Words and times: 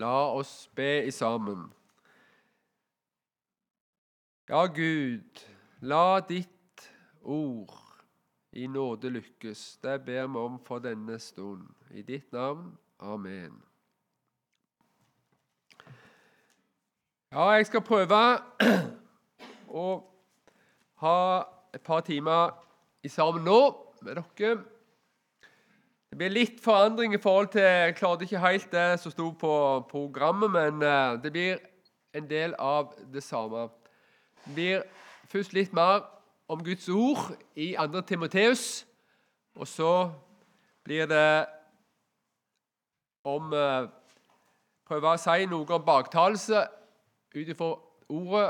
La 0.00 0.32
oss 0.32 0.70
be 0.74 1.04
i 1.04 1.10
sammen. 1.10 1.66
Ja, 4.48 4.64
Gud, 4.66 5.42
la 5.80 6.20
ditt 6.20 6.86
ord 7.20 7.74
i 8.52 8.66
nåde 8.66 9.10
lykkes. 9.10 9.76
Det 9.82 9.98
ber 10.04 10.26
vi 10.26 10.38
om 10.38 10.56
for 10.64 10.78
denne 10.78 11.18
stund. 11.18 11.68
I 11.90 12.02
ditt 12.02 12.32
navn. 12.32 12.78
Amen. 12.98 13.62
Ja, 17.32 17.50
jeg 17.50 17.66
skal 17.66 17.84
prøve 17.86 18.22
å 19.84 19.86
ha 21.04 21.18
et 21.74 21.84
par 21.86 22.00
timer 22.08 22.56
i 23.04 23.08
sammen 23.12 23.44
nå 23.44 23.60
med 24.02 24.16
dere. 24.16 24.56
Det 26.10 26.18
blir 26.18 26.32
litt 26.34 26.56
forandring 26.58 27.14
i 27.14 27.20
forhold 27.22 27.52
til 27.54 27.62
Jeg 27.62 27.94
klarte 27.94 28.26
ikke 28.26 28.42
helt 28.42 28.72
det 28.72 29.00
som 29.00 29.12
sto 29.12 29.28
på 29.30 29.52
programmet, 29.90 30.50
men 30.50 30.82
eh, 30.82 31.22
det 31.22 31.30
blir 31.32 31.58
en 32.14 32.30
del 32.30 32.54
av 32.58 32.96
det 33.12 33.22
samme. 33.22 33.68
Det 34.44 34.54
blir 34.54 34.82
først 35.30 35.52
litt 35.54 35.72
mer 35.72 36.00
om 36.50 36.64
Guds 36.64 36.88
ord 36.88 37.30
i 37.54 37.76
2. 37.78 38.00
Timoteus. 38.00 38.86
Og 39.54 39.68
så 39.68 40.10
blir 40.84 41.06
det 41.06 41.46
om 43.24 43.52
eh, 43.54 43.86
Prøve 44.90 45.12
å 45.14 45.18
si 45.22 45.44
noe 45.46 45.76
om 45.76 45.84
baktalelse 45.86 46.64
ut 47.36 47.50
ifra 47.52 47.68
ordet 48.10 48.48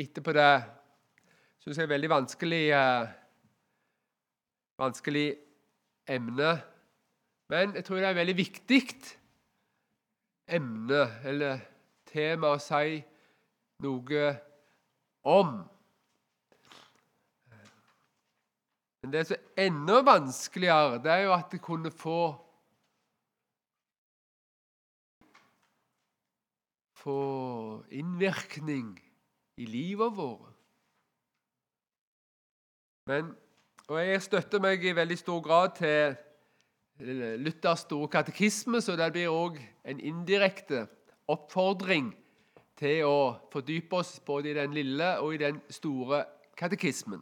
etterpå 0.00 0.32
det 0.32 0.52
syns 1.60 1.76
jeg 1.76 1.84
er 1.84 1.90
veldig 1.90 2.08
vanskelig 2.08 2.62
eh, 2.72 3.10
vanskelig 4.80 5.26
emne. 6.08 6.54
Men 7.48 7.74
jeg 7.74 7.84
tror 7.84 7.96
det 7.96 8.04
er 8.04 8.10
et 8.10 8.20
veldig 8.20 8.36
viktig 8.36 8.82
emne 10.46 11.02
eller 11.26 11.62
tema 12.10 12.54
å 12.54 12.62
si 12.62 12.98
noe 13.84 14.26
om. 15.26 15.52
Men 19.02 19.12
det 19.14 19.22
som 19.28 19.36
er 19.38 19.68
enda 19.68 20.00
vanskeligere, 20.06 20.98
det 21.02 21.12
er 21.12 21.24
jo 21.28 21.36
at 21.36 21.52
det 21.52 21.62
kunne 21.62 21.94
få 21.94 22.42
Få 27.06 27.84
innvirkning 27.94 28.88
i 29.62 29.66
livet 29.70 30.16
vårt. 30.16 30.56
Men, 33.06 33.28
og 33.86 34.00
jeg 34.02 34.22
støtter 34.24 34.58
meg 34.58 34.82
i 34.82 34.96
veldig 34.96 35.18
stor 35.20 35.38
grad 35.44 35.76
til 35.78 36.16
Luthers 36.98 37.78
store 37.84 38.08
katekisme, 38.08 38.80
så 38.80 38.96
det 38.96 39.10
blir 39.12 39.28
òg 39.28 39.58
en 39.84 40.00
indirekte 40.00 40.86
oppfordring 41.28 42.14
til 42.76 43.04
å 43.04 43.18
fordype 43.52 43.98
oss 44.00 44.16
både 44.24 44.50
i 44.50 44.56
den 44.56 44.72
lille 44.76 45.10
og 45.20 45.34
i 45.34 45.40
den 45.40 45.60
store 45.70 46.24
katekismen. 46.56 47.20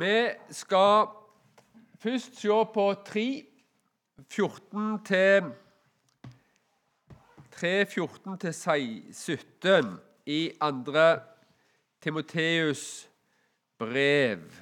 Vi 0.00 0.16
skal 0.50 1.10
først 2.00 2.40
se 2.40 2.56
på 2.74 2.86
3, 3.04 3.26
14 4.30 5.04
til 5.04 5.52
3, 7.52 7.84
14 7.84 8.38
til 8.38 8.54
17 9.12 9.92
i 10.26 10.50
andre 10.60 11.20
Timoteus 12.00 13.08
brev. 13.78 14.61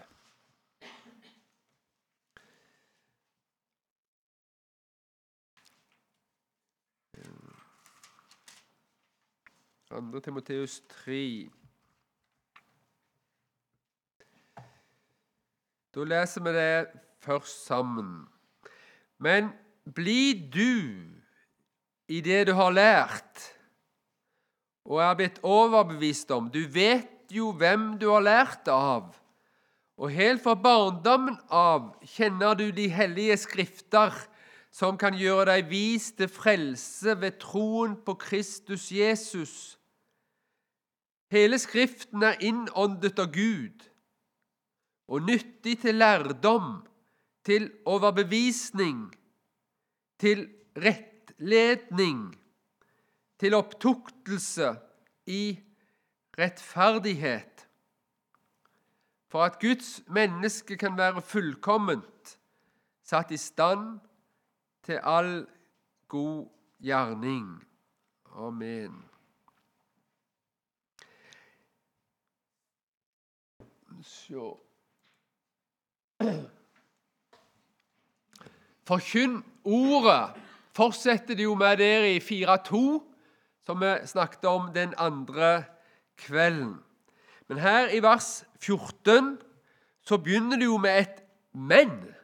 Andre 9.91 10.21
Timoteus 10.21 10.83
3. 11.05 11.51
Da 15.91 16.05
leser 16.07 16.45
vi 16.47 16.53
det 16.55 17.01
først 17.27 17.65
sammen. 17.67 18.29
Men 19.19 19.49
bli 19.95 20.47
du 20.55 21.11
i 22.07 22.21
det 22.23 22.45
du 22.47 22.53
har 22.55 22.71
lært 22.71 23.43
og 24.87 25.03
er 25.03 25.17
blitt 25.19 25.43
overbevist 25.43 26.31
om. 26.39 26.47
Du 26.55 26.63
vet 26.71 27.35
jo 27.35 27.51
hvem 27.51 27.97
du 27.99 28.13
har 28.13 28.23
lært 28.23 28.71
av, 28.71 29.11
og 29.99 30.15
helt 30.15 30.47
fra 30.47 30.55
barndommen 30.55 31.35
av 31.51 31.97
kjenner 32.15 32.55
du 32.55 32.69
de 32.71 32.87
hellige 32.95 33.41
skrifter, 33.43 34.15
som 34.71 34.95
kan 34.95 35.19
gjøre 35.19 35.51
deg 35.51 35.67
vis 35.67 36.13
til 36.15 36.31
frelse 36.31 37.19
ved 37.19 37.43
troen 37.43 37.99
på 38.07 38.15
Kristus 38.23 38.87
Jesus. 38.95 39.80
Hele 41.31 41.59
Skriften 41.63 42.25
er 42.27 42.41
innåndet 42.43 43.19
av 43.23 43.31
Gud 43.35 43.87
og 45.11 45.27
nyttig 45.27 45.77
til 45.83 45.99
lærdom, 45.99 46.83
til 47.47 47.71
overbevisning, 47.87 49.09
til 50.19 50.45
rettledning, 50.79 52.29
til 53.39 53.57
opptuktelse 53.59 54.75
i 55.27 55.59
rettferdighet, 56.39 57.67
for 59.31 59.47
at 59.47 59.59
Guds 59.63 60.03
menneske 60.11 60.77
kan 60.77 60.99
være 60.99 61.23
fullkomment, 61.23 62.39
satt 63.03 63.31
i 63.31 63.39
stand 63.39 63.99
til 64.87 64.99
all 65.03 65.47
god 66.09 66.49
gjerning. 66.83 67.63
Amen. 68.35 69.10
Så 74.03 74.57
Forkynn 78.87 79.45
ordet. 79.65 80.31
Fortsetter 80.75 81.35
det 81.35 81.45
jo 81.45 81.55
med 81.55 81.77
dere 81.77 82.15
i 82.15 82.21
4.2, 82.21 82.81
som 83.67 83.81
vi 83.81 83.93
snakket 84.07 84.45
om 84.49 84.71
den 84.75 84.95
andre 84.99 85.65
kvelden. 86.17 86.79
Men 87.49 87.59
her 87.59 87.89
i 87.93 88.01
vers 88.03 88.45
14 88.61 89.39
så 90.03 90.19
begynner 90.19 90.57
det 90.57 90.65
jo 90.65 90.77
med 90.77 90.99
et 90.99 91.23
'men'. 91.55 92.15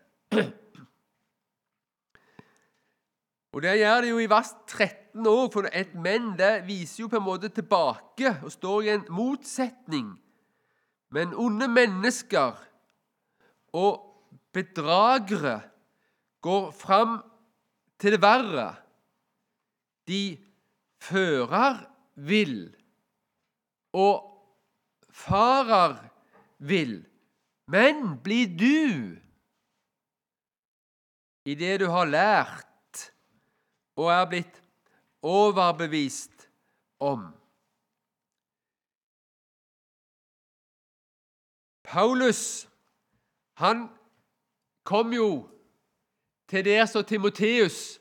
Og 3.53 3.62
Det 3.62 3.78
gjør 3.78 4.00
det 4.00 4.10
jo 4.10 4.19
i 4.19 4.31
vers 4.31 4.54
13 4.66 5.26
òg, 5.26 5.53
for 5.53 5.69
et 5.72 5.94
'men' 5.94 6.38
det 6.38 6.66
viser 6.66 7.04
jo 7.04 7.08
på 7.08 7.16
en 7.16 7.22
måte 7.22 7.48
tilbake 7.48 8.37
og 8.44 8.53
står 8.53 8.81
i 8.81 8.88
en 8.88 9.04
motsetning. 9.10 10.25
Men 11.15 11.34
onde 11.34 11.69
mennesker 11.69 12.56
og 13.77 14.03
bedragere 14.53 15.61
går 16.43 16.71
fram 16.75 17.19
til 17.99 18.17
det 18.17 18.22
verre. 18.22 18.71
De 20.06 20.39
fører 21.03 21.83
vil 22.15 22.75
og 23.97 24.25
farer 25.11 25.99
vil. 26.59 26.99
Men 27.67 28.19
blir 28.23 28.50
du 28.59 29.17
i 31.47 31.55
det 31.55 31.78
du 31.83 31.88
har 31.91 32.09
lært 32.11 33.03
og 33.97 34.11
er 34.12 34.28
blitt 34.31 34.61
overbevist 35.27 36.47
om. 37.03 37.28
Paulus 41.87 42.69
han 43.55 43.89
kom 44.85 45.13
jo 45.13 45.49
til 46.49 46.65
der 46.65 46.87
som 46.87 47.05
Timoteus 47.05 47.99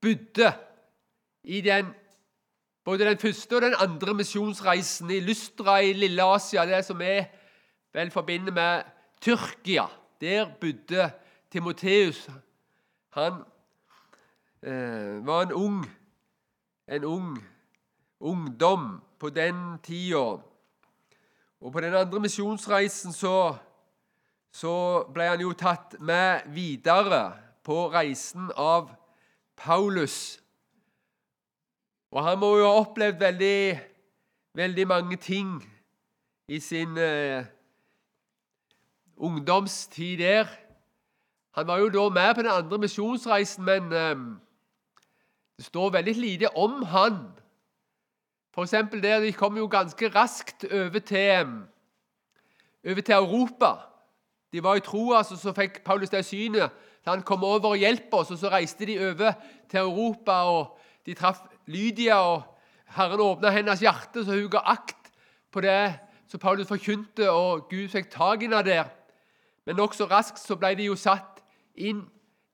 bodde 0.00 0.52
i 1.44 1.60
den 1.60 1.94
både 2.84 3.04
den 3.04 3.18
første 3.18 3.56
og 3.56 3.62
den 3.62 3.74
andre 3.78 4.14
misjonsreisen 4.14 5.10
i 5.10 5.20
Lystra 5.20 5.78
i 5.82 5.92
Lille 5.92 6.22
Asia, 6.22 6.66
det 6.66 6.84
som 6.84 7.00
vi 7.00 7.24
vel 7.92 8.10
forbinder 8.10 8.52
med 8.52 8.82
Tyrkia. 9.20 9.86
Der 10.20 10.52
bodde 10.60 11.10
Timoteus. 11.50 12.28
Han 13.10 13.32
eh, 14.62 15.26
var 15.26 15.42
en 15.42 15.52
ung, 15.52 15.86
en 16.88 17.04
ung 17.04 17.44
ungdom 18.20 19.02
på 19.18 19.30
den 19.30 19.78
tida. 19.82 20.36
Og 21.60 21.72
på 21.72 21.80
den 21.80 21.94
andre 21.94 22.20
misjonsreisen 22.20 23.12
så, 23.12 23.56
så 24.52 24.74
ble 25.14 25.30
han 25.30 25.40
jo 25.40 25.54
tatt 25.56 25.96
med 26.00 26.44
videre 26.52 27.32
på 27.64 27.86
reisen 27.92 28.50
av 28.56 28.90
Paulus. 29.56 30.36
Og 32.12 32.22
han 32.24 32.38
må 32.38 32.52
jo 32.60 32.68
ha 32.68 32.82
opplevd 32.82 33.20
veldig, 33.20 33.80
veldig 34.54 34.86
mange 34.88 35.16
ting 35.16 35.56
i 36.48 36.60
sin 36.60 36.98
eh, 36.98 37.48
ungdomstid 39.16 40.18
der. 40.18 40.52
Han 41.56 41.66
var 41.66 41.80
jo 41.80 41.88
da 41.88 42.08
med 42.12 42.34
på 42.34 42.44
den 42.44 42.52
andre 42.52 42.78
misjonsreisen, 42.78 43.64
men 43.64 43.92
eh, 43.92 44.16
Det 45.56 45.64
står 45.64 45.90
veldig 45.90 46.14
lite 46.16 46.56
om 46.56 46.82
han. 46.82 47.14
Eksempel 48.62 49.02
der 49.02 49.20
de 49.20 49.32
kom 49.36 49.56
jo 49.56 49.66
ganske 49.68 50.08
raskt 50.08 50.64
over 50.64 50.98
til, 50.98 51.46
over 52.86 53.00
til 53.00 53.14
Europa. 53.14 53.74
De 54.52 54.62
var 54.62 54.74
i 54.74 54.80
Troas, 54.80 55.32
og 55.32 55.38
så 55.38 55.52
fikk 55.52 55.82
Paulus 55.84 56.10
det 56.10 56.24
synet. 56.24 56.70
Han 57.06 57.22
kom 57.22 57.44
over 57.44 57.74
og 57.74 57.76
hjalp 57.76 58.14
oss, 58.16 58.30
og 58.30 58.38
så 58.38 58.48
reiste 58.50 58.86
de 58.86 58.98
over 59.10 59.32
til 59.70 59.78
Europa. 59.78 60.32
og 60.32 60.78
De 61.06 61.14
traff 61.14 61.38
Lydia, 61.66 62.16
og 62.16 62.42
Herren 62.96 63.20
åpna 63.20 63.50
hennes 63.50 63.80
hjerte, 63.80 64.24
så 64.24 64.32
hun 64.32 64.50
ga 64.50 64.62
akt 64.64 65.10
på 65.52 65.60
det 65.60 65.98
som 66.28 66.40
Paulus 66.40 66.68
forkynte, 66.68 67.30
og 67.30 67.68
Gud 67.70 67.88
fikk 67.88 68.10
tak 68.10 68.42
i 68.42 68.48
henne 68.48 68.62
der. 68.64 68.88
Men 69.66 69.76
nokså 69.76 70.06
raskt 70.10 70.40
så 70.40 70.56
ble 70.56 70.74
de 70.78 70.88
jo 70.88 70.96
satt 70.98 71.42
inn 71.76 72.06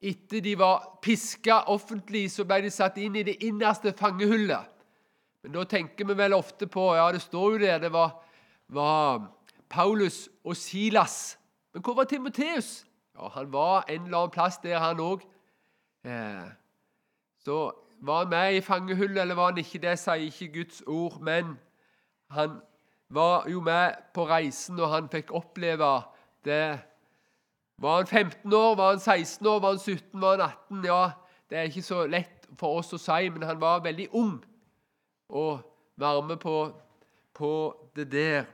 etter 0.02 0.42
de 0.42 0.56
var 0.58 0.98
piska 1.02 1.62
offentlig, 1.70 2.26
så 2.32 2.44
ble 2.44 2.64
de 2.64 2.70
satt 2.74 2.98
inn 2.98 3.16
i 3.16 3.22
det 3.22 3.36
innerste 3.46 3.92
fangehullet. 3.96 4.66
Men 5.42 5.52
da 5.56 5.64
tenker 5.66 6.06
vi 6.06 6.14
vel 6.14 6.34
ofte 6.36 6.68
på 6.70 6.92
Ja, 6.94 7.08
det 7.12 7.22
står 7.22 7.54
jo 7.56 7.62
der 7.64 7.78
det 7.82 7.92
var, 7.92 8.14
var 8.68 9.26
Paulus 9.68 10.28
og 10.44 10.56
Silas. 10.56 11.38
Men 11.74 11.82
hvor 11.82 11.94
var 11.94 12.04
Timoteus? 12.04 12.86
Ja, 13.18 13.28
Han 13.28 13.52
var 13.52 13.84
en 13.88 14.04
eller 14.04 14.18
annen 14.18 14.30
plass 14.30 14.58
der, 14.62 14.78
han 14.78 15.00
òg. 15.00 15.24
Eh, 16.04 16.46
så 17.44 17.72
var 18.00 18.18
han 18.18 18.28
med 18.28 18.54
i 18.54 18.60
fangehullet, 18.60 19.22
eller 19.22 19.34
var 19.34 19.50
han 19.50 19.58
ikke 19.58 19.78
det, 19.82 19.98
sier 19.98 20.28
ikke 20.28 20.52
Guds 20.52 20.82
ord. 20.86 21.20
Men 21.20 21.58
han 22.30 22.60
var 23.10 23.48
jo 23.50 23.60
med 23.60 23.98
på 24.14 24.26
reisen, 24.28 24.80
og 24.80 24.88
han 24.94 25.08
fikk 25.08 25.32
oppleve 25.34 26.02
det. 26.44 26.78
Var 27.78 27.96
han 27.96 28.06
15 28.06 28.52
år, 28.52 28.74
var 28.76 28.90
han 28.90 29.00
16 29.00 29.46
år, 29.46 29.60
var 29.60 29.68
han 29.68 29.78
17, 29.78 30.20
var 30.20 30.30
han 30.30 30.48
18? 30.50 30.84
Ja, 30.84 31.10
det 31.50 31.58
er 31.58 31.62
ikke 31.62 31.82
så 31.82 32.06
lett 32.06 32.48
for 32.58 32.78
oss 32.78 32.92
å 32.92 33.00
si, 33.00 33.28
men 33.28 33.42
han 33.42 33.60
var 33.60 33.82
veldig 33.82 34.08
ung 34.12 34.38
og 35.32 35.62
være 35.96 36.22
med 36.28 36.36
på, 36.36 36.72
på 37.34 37.50
det 37.96 38.12
der. 38.12 38.44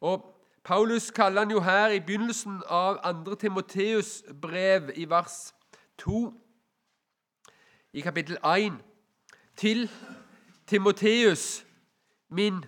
Og 0.00 0.36
Paulus 0.64 1.10
kaller 1.10 1.40
han 1.40 1.50
jo 1.50 1.60
her 1.60 1.88
i 1.88 2.00
begynnelsen 2.00 2.60
av 2.68 3.00
2. 3.24 3.34
Timoteus 3.34 4.22
brev 4.42 4.90
i 4.94 5.06
vers 5.08 5.54
2 5.98 6.20
i 7.92 8.00
kapittel 8.00 8.36
1 8.44 8.76
til 9.56 9.90
Timoteus, 10.66 11.64
min 12.28 12.60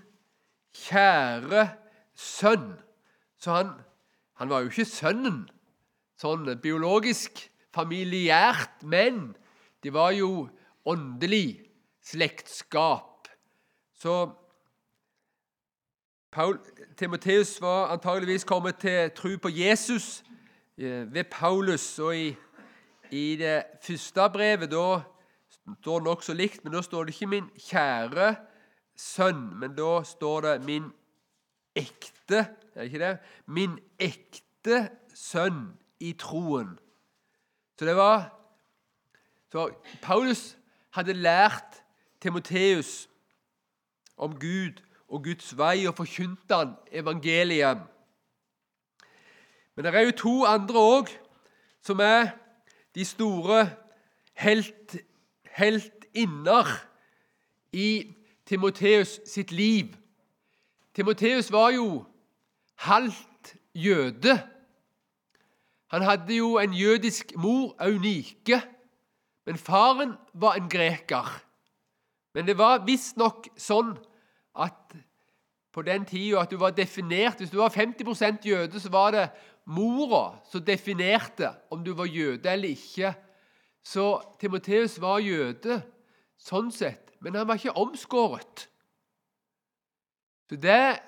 kjære 0.74 1.68
sønn. 2.14 2.72
Så 3.38 3.52
han, 3.52 3.70
han 4.34 4.50
var 4.50 4.64
jo 4.64 4.72
ikke 4.72 4.88
sønnen 4.88 5.44
sånn 6.18 6.48
biologisk, 6.62 7.44
familiært, 7.72 8.82
men 8.82 9.32
de 9.84 9.92
var 9.94 10.10
jo 10.16 10.48
åndelig 10.84 11.62
slektskap. 12.04 13.11
Så 14.02 14.30
Paul, 16.30 16.58
Timoteus 16.96 17.60
var 17.60 17.86
antageligvis 17.86 18.44
kommet 18.44 18.76
til 18.76 19.10
tro 19.14 19.36
på 19.42 19.48
Jesus 19.48 20.24
eh, 20.78 21.14
ved 21.14 21.24
Paulus. 21.24 21.98
og 21.98 22.16
i, 22.16 22.36
i 23.10 23.36
det 23.36 23.62
første 23.82 24.26
brevet 24.32 24.70
da 24.70 25.02
står 25.82 25.98
det 25.98 26.04
nokså 26.04 26.34
likt, 26.34 26.64
men 26.64 26.72
da 26.74 26.82
står 26.82 27.04
det 27.04 27.14
ikke 27.14 27.26
'min 27.26 27.50
kjære 27.58 28.34
sønn', 28.96 29.54
men 29.60 29.76
da 29.76 30.02
står 30.02 30.40
det 30.40 30.64
'min 30.64 30.90
ekte'. 31.78 32.42
Er 32.74 32.82
det 32.82 32.84
ikke 32.84 32.98
det? 32.98 33.18
'Min 33.46 33.78
ekte 33.98 34.90
sønn 35.14 35.78
i 36.00 36.16
troen'. 36.22 36.74
Så 37.78 37.84
det 37.84 37.96
var 37.96 38.34
så 39.52 39.70
Paulus 40.02 40.58
hadde 40.90 41.12
lært 41.12 41.84
Timoteus 42.20 43.08
om 44.22 44.38
Gud 44.38 44.82
og 45.08 45.24
Guds 45.26 45.52
vei 45.58 45.86
og 45.90 45.96
forkynte 45.98 46.56
han 46.56 46.76
evangeliet. 46.92 47.82
Men 49.74 49.84
det 49.84 49.94
er 49.94 50.06
jo 50.06 50.16
to 50.16 50.34
andre 50.48 50.84
òg 50.96 51.12
som 51.82 52.00
er 52.00 52.32
de 52.94 53.04
store 53.04 53.64
helt 54.38 54.96
heltinner 55.56 56.68
i 57.72 58.14
Timoteus 58.46 59.20
sitt 59.26 59.52
liv. 59.52 59.96
Timoteus 60.94 61.52
var 61.52 61.70
jo 61.72 62.04
halvt 62.74 63.56
jøde. 63.74 64.38
Han 65.92 66.02
hadde 66.02 66.36
jo 66.36 66.58
en 66.58 66.74
jødisk 66.74 67.32
mor, 67.36 67.76
Aunike, 67.78 68.62
men 69.44 69.58
faren 69.58 70.14
var 70.34 70.54
en 70.54 70.68
greker. 70.68 71.42
Men 72.34 72.46
det 72.46 72.56
var 72.58 72.84
visstnok 72.86 73.48
sånn 73.60 73.96
at 74.54 74.96
på 75.72 75.82
den 75.82 76.04
tida 76.04 76.42
at 76.42 76.50
du 76.50 76.58
var 76.60 76.74
definert 76.76 77.38
Hvis 77.40 77.50
du 77.50 77.56
var 77.58 77.72
50% 77.72 78.44
jøde, 78.44 78.80
så 78.80 78.90
var 78.92 79.10
det 79.10 79.30
mora 79.64 80.38
som 80.50 80.64
definerte 80.64 81.48
om 81.70 81.84
du 81.84 81.94
var 81.94 82.04
jøde 82.04 82.50
eller 82.50 82.68
ikke. 82.68 83.14
Så 83.82 84.20
Timoteus 84.40 85.00
var 85.00 85.22
jøde 85.22 85.80
sånn 86.38 86.70
sett, 86.74 87.14
men 87.20 87.34
han 87.38 87.48
var 87.48 87.58
ikke 87.58 87.76
omskåret. 87.78 88.68
Så 90.50 90.56
Det 90.56 90.98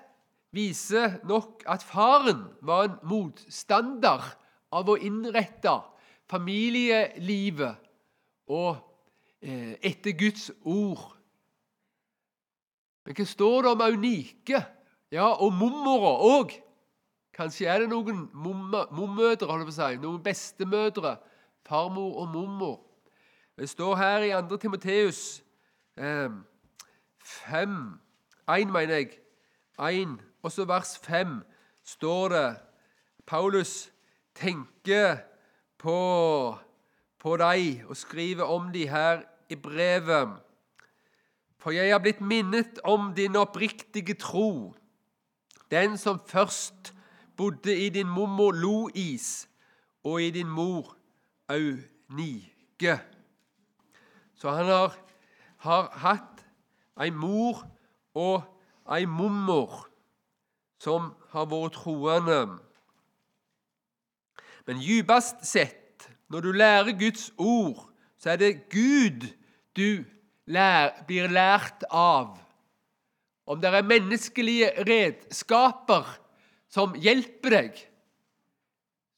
viser 0.54 1.18
nok 1.26 1.64
at 1.66 1.82
faren 1.82 2.44
var 2.62 2.86
en 2.86 2.98
motstander 3.02 4.22
av 4.72 4.88
å 4.88 4.96
innrette 4.96 5.72
familielivet 6.30 7.74
og 8.54 8.78
eh, 9.42 9.74
etter 9.82 10.14
Guds 10.18 10.50
ord. 10.62 11.10
Men 13.04 13.16
hva 13.18 13.26
står 13.28 13.62
det 13.62 13.70
om 13.70 13.84
Aunike? 13.84 14.60
Ja, 15.12 15.26
og 15.32 15.52
mormora 15.52 16.14
òg. 16.24 16.54
Kanskje 17.34 17.66
er 17.66 17.82
det 17.82 17.90
noen 17.90 18.28
mommødre, 18.32 19.48
holder 19.50 19.66
på 19.66 19.74
å 19.74 19.76
si, 19.76 19.96
noen 20.02 20.22
bestemødre 20.22 21.16
farmor 21.66 22.20
og 22.22 22.28
mormor. 22.30 22.76
Det 23.58 23.68
står 23.70 23.96
her 23.96 24.26
i 24.26 24.30
2. 24.48 24.56
Timoteus 24.62 25.42
eh, 25.98 26.30
5 27.50 27.76
1, 28.48 28.70
mener 28.70 28.94
jeg. 28.94 29.10
1, 29.80 30.18
også 30.42 30.64
vers 30.64 30.98
5 30.98 31.40
står 31.84 32.28
det 32.28 32.56
Paulus 33.26 33.90
tenker 34.34 35.16
på, 35.78 36.56
på 37.18 37.36
deg 37.36 37.84
og 37.88 37.96
skriver 37.96 38.44
om 38.44 38.68
dem 38.72 38.88
her 38.88 39.24
i 39.48 39.56
brevet. 39.56 40.36
For 41.64 41.72
jeg 41.72 41.94
har 41.94 42.02
blitt 42.04 42.20
minnet 42.20 42.76
om 42.84 43.14
din 43.16 43.38
oppriktige 43.40 44.14
tro, 44.20 44.74
den 45.72 45.96
som 45.96 46.18
først 46.28 46.92
bodde 47.36 47.72
i 47.72 47.88
din 47.88 48.08
mormor 48.08 48.52
Lois 48.52 49.48
og 50.04 50.22
i 50.22 50.28
din 50.30 50.50
mor 50.52 50.92
Aunike. 51.48 52.98
Så 54.34 54.50
han 54.50 54.68
har, 54.68 54.92
har 55.64 55.88
hatt 56.04 56.44
ei 57.00 57.08
mor 57.08 57.64
og 58.12 58.44
ei 58.92 59.08
mormor 59.08 59.86
som 60.84 61.14
har 61.32 61.48
vært 61.48 61.80
troende. 61.80 62.42
Men 64.68 64.84
dypest 64.84 65.46
sett, 65.48 66.10
når 66.28 66.44
du 66.44 66.52
lærer 66.52 66.98
Guds 66.98 67.30
ord, 67.38 67.88
så 68.20 68.36
er 68.36 68.36
det 68.36 68.68
Gud 68.68 69.32
du 69.72 70.04
lær, 70.50 70.92
blir 71.08 71.30
lært 71.32 71.86
av. 71.90 72.36
Om 73.44 73.60
det 73.60 73.70
er 73.70 73.86
menneskelige 73.86 74.70
redskaper 74.88 76.08
som 76.72 76.94
hjelper 76.96 77.58
deg, 77.58 77.82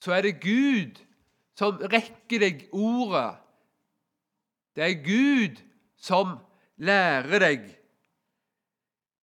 så 0.03 0.17
er 0.17 0.27
det 0.27 0.39
Gud 0.43 0.99
som 1.57 1.79
rekker 1.81 2.43
deg 2.43 2.67
ordet. 2.75 3.39
Det 4.77 4.85
er 4.85 4.99
Gud 5.07 5.63
som 5.97 6.37
lærer 6.77 7.43
deg. 7.43 7.71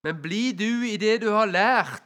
Men 0.04 0.20
bli 0.24 0.50
du 0.58 0.84
i 0.88 0.98
det 1.00 1.20
du 1.24 1.30
har 1.32 1.52
lært 1.52 2.02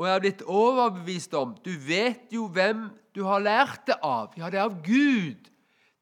og 0.00 0.08
er 0.08 0.22
blitt 0.24 0.42
overbevist 0.42 1.34
om 1.38 1.54
Du 1.62 1.70
vet 1.86 2.32
jo 2.34 2.48
hvem 2.50 2.88
du 3.14 3.22
har 3.28 3.44
lært 3.44 3.86
det 3.86 3.98
av. 4.02 4.32
Ja, 4.36 4.50
det 4.50 4.58
er 4.58 4.66
av 4.66 4.80
Gud. 4.84 5.51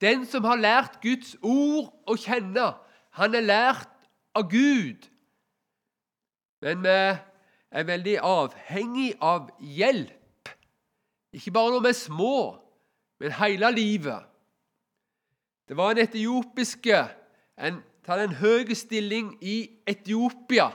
Den 0.00 0.24
som 0.26 0.44
har 0.44 0.60
lært 0.60 1.00
Guds 1.02 1.34
ord 1.42 1.92
å 2.08 2.16
kjenne, 2.16 2.72
han 3.18 3.34
er 3.36 3.44
lært 3.44 3.90
av 4.36 4.48
Gud. 4.50 5.04
Men 6.64 6.82
vi 6.84 6.96
er 7.70 7.86
veldig 7.86 8.16
avhengig 8.24 9.12
av 9.20 9.50
hjelp. 9.60 10.50
Ikke 11.36 11.52
bare 11.54 11.74
når 11.74 11.84
vi 11.84 11.92
er 11.92 12.00
små, 12.00 12.36
men 13.20 13.36
hele 13.38 13.70
livet. 13.76 14.26
Det 15.68 15.76
var 15.78 15.92
en 15.92 16.02
etiopiske 16.02 17.04
en, 17.60 17.82
hadde 18.08 18.24
en 18.26 18.38
høy 18.40 18.74
stilling 18.74 19.34
i 19.44 19.68
Etiopia 19.86 20.70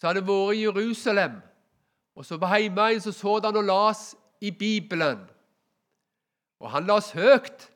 som 0.00 0.08
hadde 0.10 0.24
vært 0.26 0.56
i 0.56 0.64
Jerusalem. 0.64 1.36
Og 2.16 2.26
så 2.26 2.38
På 2.40 2.48
hjemveien 2.50 3.00
så, 3.00 3.12
så 3.12 3.38
han 3.44 3.56
og 3.56 3.64
las 3.64 4.16
i 4.40 4.50
Bibelen. 4.50 5.20
Og 6.60 6.70
han 6.70 6.88
las 6.88 7.12
høyt, 7.12 7.69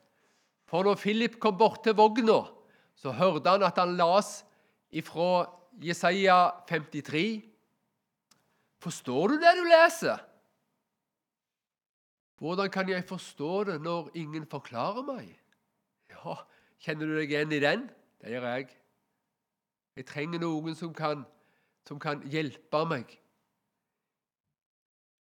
for 0.75 0.83
når 0.83 0.99
Philip 0.99 1.37
kom 1.39 1.55
bort 1.55 1.85
til 1.87 1.95
vogna, 1.95 2.41
så 2.99 3.13
hørte 3.15 3.47
han 3.47 3.63
at 3.63 3.77
han 3.79 3.93
las 3.95 4.41
ifra 4.91 5.45
Jesaja 5.79 6.51
53. 6.67 7.45
Forstår 8.83 9.29
du 9.31 9.35
det 9.39 9.53
du 9.55 9.69
leser? 9.71 10.19
Hvordan 12.43 12.73
kan 12.75 12.91
jeg 12.91 13.07
forstå 13.07 13.53
det 13.69 13.77
når 13.85 14.11
ingen 14.19 14.49
forklarer 14.51 15.07
meg? 15.07 15.31
Ja, 16.11 16.35
Kjenner 16.83 17.07
du 17.07 17.21
deg 17.21 17.31
igjen 17.31 17.55
i 17.55 17.61
den? 17.63 17.85
Det 18.19 18.33
gjør 18.35 18.47
jeg. 18.57 18.67
Jeg 19.95 20.07
trenger 20.11 20.43
noen 20.43 20.75
som 20.75 20.91
kan, 20.91 21.23
som 21.87 22.01
kan 22.03 22.25
hjelpe 22.27 22.81
meg 22.91 23.15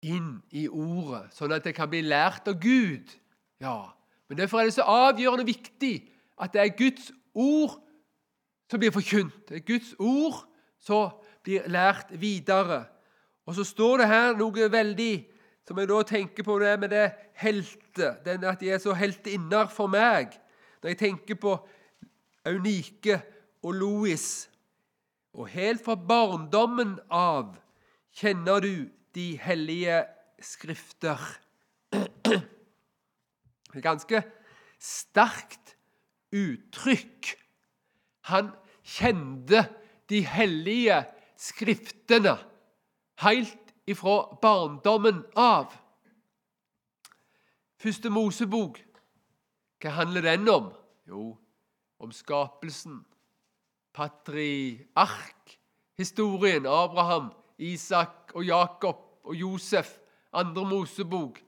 inn 0.09 0.39
i 0.57 0.65
ordet, 0.73 1.29
sånn 1.37 1.53
at 1.53 1.69
det 1.69 1.77
kan 1.77 1.93
bli 1.93 2.01
lært 2.01 2.49
av 2.49 2.57
Gud. 2.65 3.13
Ja, 3.61 3.93
Men 4.29 4.39
derfor 4.39 4.61
er 4.61 4.71
det 4.71 4.77
så 4.79 4.87
avgjørende 4.89 5.47
viktig 5.47 5.95
at 6.41 6.53
det 6.53 6.61
er 6.61 6.77
Guds 6.79 7.13
ord 7.35 7.77
som 8.71 8.81
blir 8.81 8.95
forkynt. 8.95 9.49
Det 9.49 9.61
er 9.61 9.67
Guds 9.67 9.95
ord 9.99 10.41
som 10.81 11.13
blir 11.45 11.69
lært 11.69 12.13
videre. 12.21 12.85
Og 13.47 13.55
så 13.55 13.65
står 13.65 14.01
det 14.01 14.09
her 14.09 14.37
noe 14.39 14.71
veldig 14.73 15.15
som 15.65 15.79
jeg 15.81 15.89
da 15.89 16.01
tenker 16.05 16.45
på 16.45 16.59
det 16.61 16.73
med 16.81 16.93
det 16.93 17.05
helte, 17.41 18.17
den 18.25 18.45
at 18.45 18.61
de 18.61 18.73
er 18.73 18.81
så 18.83 18.93
heltinner 18.97 19.69
for 19.73 19.89
meg. 19.89 20.35
Når 20.83 20.93
jeg 20.93 21.01
tenker 21.01 21.39
på 21.41 21.55
Eunike 22.45 23.21
og 23.65 23.73
Louis. 23.73 24.27
Og 25.35 25.49
helt 25.49 25.81
fra 25.85 25.97
barndommen 25.97 26.99
av 27.11 27.57
kjenner 28.15 28.61
du 28.61 28.85
de 29.17 29.31
hellige 29.41 30.03
skrifter. 30.45 31.19
Ganske 33.83 34.23
sterkt 34.79 35.77
uttrykk. 36.35 37.35
Han 38.31 38.53
kjente 38.85 39.65
de 40.09 40.21
hellige 40.27 41.03
skriftene 41.41 42.37
helt 43.25 43.75
ifra 43.87 44.39
barndommen 44.43 45.25
av. 45.37 45.73
Første 47.81 48.11
Mosebok, 48.11 48.79
hva 49.83 49.93
handler 49.99 50.25
den 50.25 50.49
om? 50.49 50.71
Jo, 51.09 51.35
om 52.01 52.13
skapelsen. 52.13 53.03
Patriark. 53.95 55.59
Historien 55.99 56.67
Abraham, 56.67 57.29
Isak 57.59 58.33
og 58.35 58.45
Jakob 58.45 58.97
og 59.25 59.37
Josef. 59.37 59.99
Andre 60.33 60.65
Mosebok. 60.67 61.39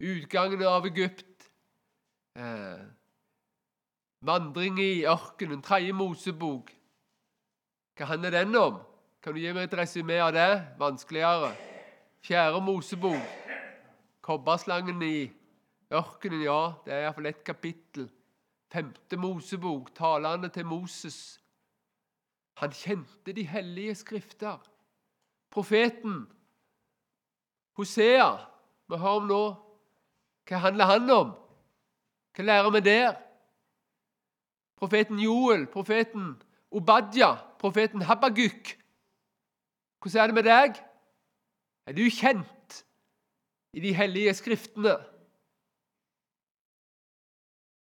Utgangen 0.00 0.64
av 0.66 0.88
Egypt. 0.88 1.22
Eh, 2.36 2.84
vandring 4.24 4.78
i 4.80 5.04
ørkenen. 5.04 5.62
Tredje 5.62 5.92
Mosebok. 5.92 6.72
Hva 7.96 8.08
handler 8.08 8.30
den 8.30 8.56
om? 8.56 8.80
Kan 9.22 9.34
du 9.34 9.40
gi 9.42 9.52
meg 9.52 9.68
et 9.68 9.76
resymé 9.78 10.16
av 10.24 10.32
det? 10.32 10.50
Vanskeligere. 10.80 11.52
Fjerde 12.24 12.62
Mosebok. 12.64 13.20
Kobberslangen 14.22 15.02
i 15.02 15.30
ørkenen, 15.92 16.44
ja, 16.46 16.72
det 16.86 16.94
er 16.94 17.04
iallfall 17.04 17.28
ett 17.28 17.44
kapittel. 17.44 18.08
Femte 18.72 19.18
Mosebok, 19.20 19.90
talene 19.94 20.48
til 20.48 20.66
Moses. 20.66 21.40
Han 22.62 22.72
kjente 22.72 23.34
de 23.34 23.44
hellige 23.44 23.94
skrifter. 24.00 24.62
Profeten 25.52 26.24
Hosea 27.76 28.30
vi 28.88 28.96
har 28.96 29.20
om 29.20 29.28
nå. 29.28 29.42
Hva 30.48 30.60
handler 30.64 30.90
han 30.90 31.10
om? 31.10 31.30
Hva 32.32 32.44
lærer 32.44 32.70
vi 32.72 32.80
der? 32.80 33.12
Profeten 34.76 35.18
Joel, 35.20 35.66
profeten 35.66 36.42
Obadja, 36.70 37.34
profeten 37.60 38.02
Habaguk. 38.02 38.72
Hvordan 40.00 40.22
er 40.22 40.26
det 40.26 40.34
med 40.34 40.46
deg? 40.48 40.78
Er 41.86 41.92
du 41.92 42.02
kjent 42.10 42.78
i 43.76 43.80
de 43.80 43.92
hellige 43.94 44.34
skriftene? 44.34 44.96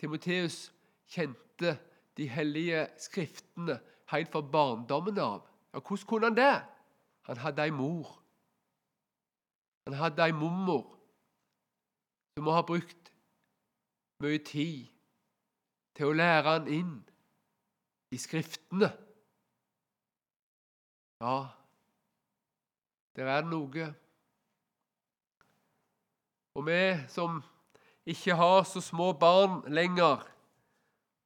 Timoteus 0.00 0.72
kjente 1.10 1.76
de 2.16 2.28
hellige 2.28 2.86
skriftene 2.98 3.78
helt 4.10 4.32
fra 4.32 4.40
barndommen 4.40 5.18
av. 5.18 5.44
Ja, 5.74 5.80
Hvordan 5.80 6.06
kunne 6.06 6.26
han 6.26 6.36
det? 6.36 6.56
Han 7.28 7.36
hadde 7.36 7.62
ei 7.62 7.70
mor. 7.70 8.14
Han 9.86 9.94
hadde 9.94 10.24
ei 10.24 10.32
mormor 10.32 10.94
som 12.36 12.44
må 12.44 12.54
ha 12.54 12.62
brukt 12.62 13.07
mye 14.22 14.38
tid 14.44 14.88
til 15.96 16.10
å 16.10 16.16
lære 16.16 16.54
han 16.56 16.66
inn 16.70 16.96
i 18.14 18.18
Skriftene. 18.18 18.90
Ja, 21.18 21.38
der 23.18 23.26
er 23.26 23.42
det 23.42 23.50
noe. 23.50 23.88
Og 26.54 26.66
vi 26.66 26.82
som 27.10 27.40
ikke 28.06 28.34
har 28.38 28.62
så 28.66 28.80
små 28.80 29.12
barn 29.18 29.60
lenger, 29.74 30.22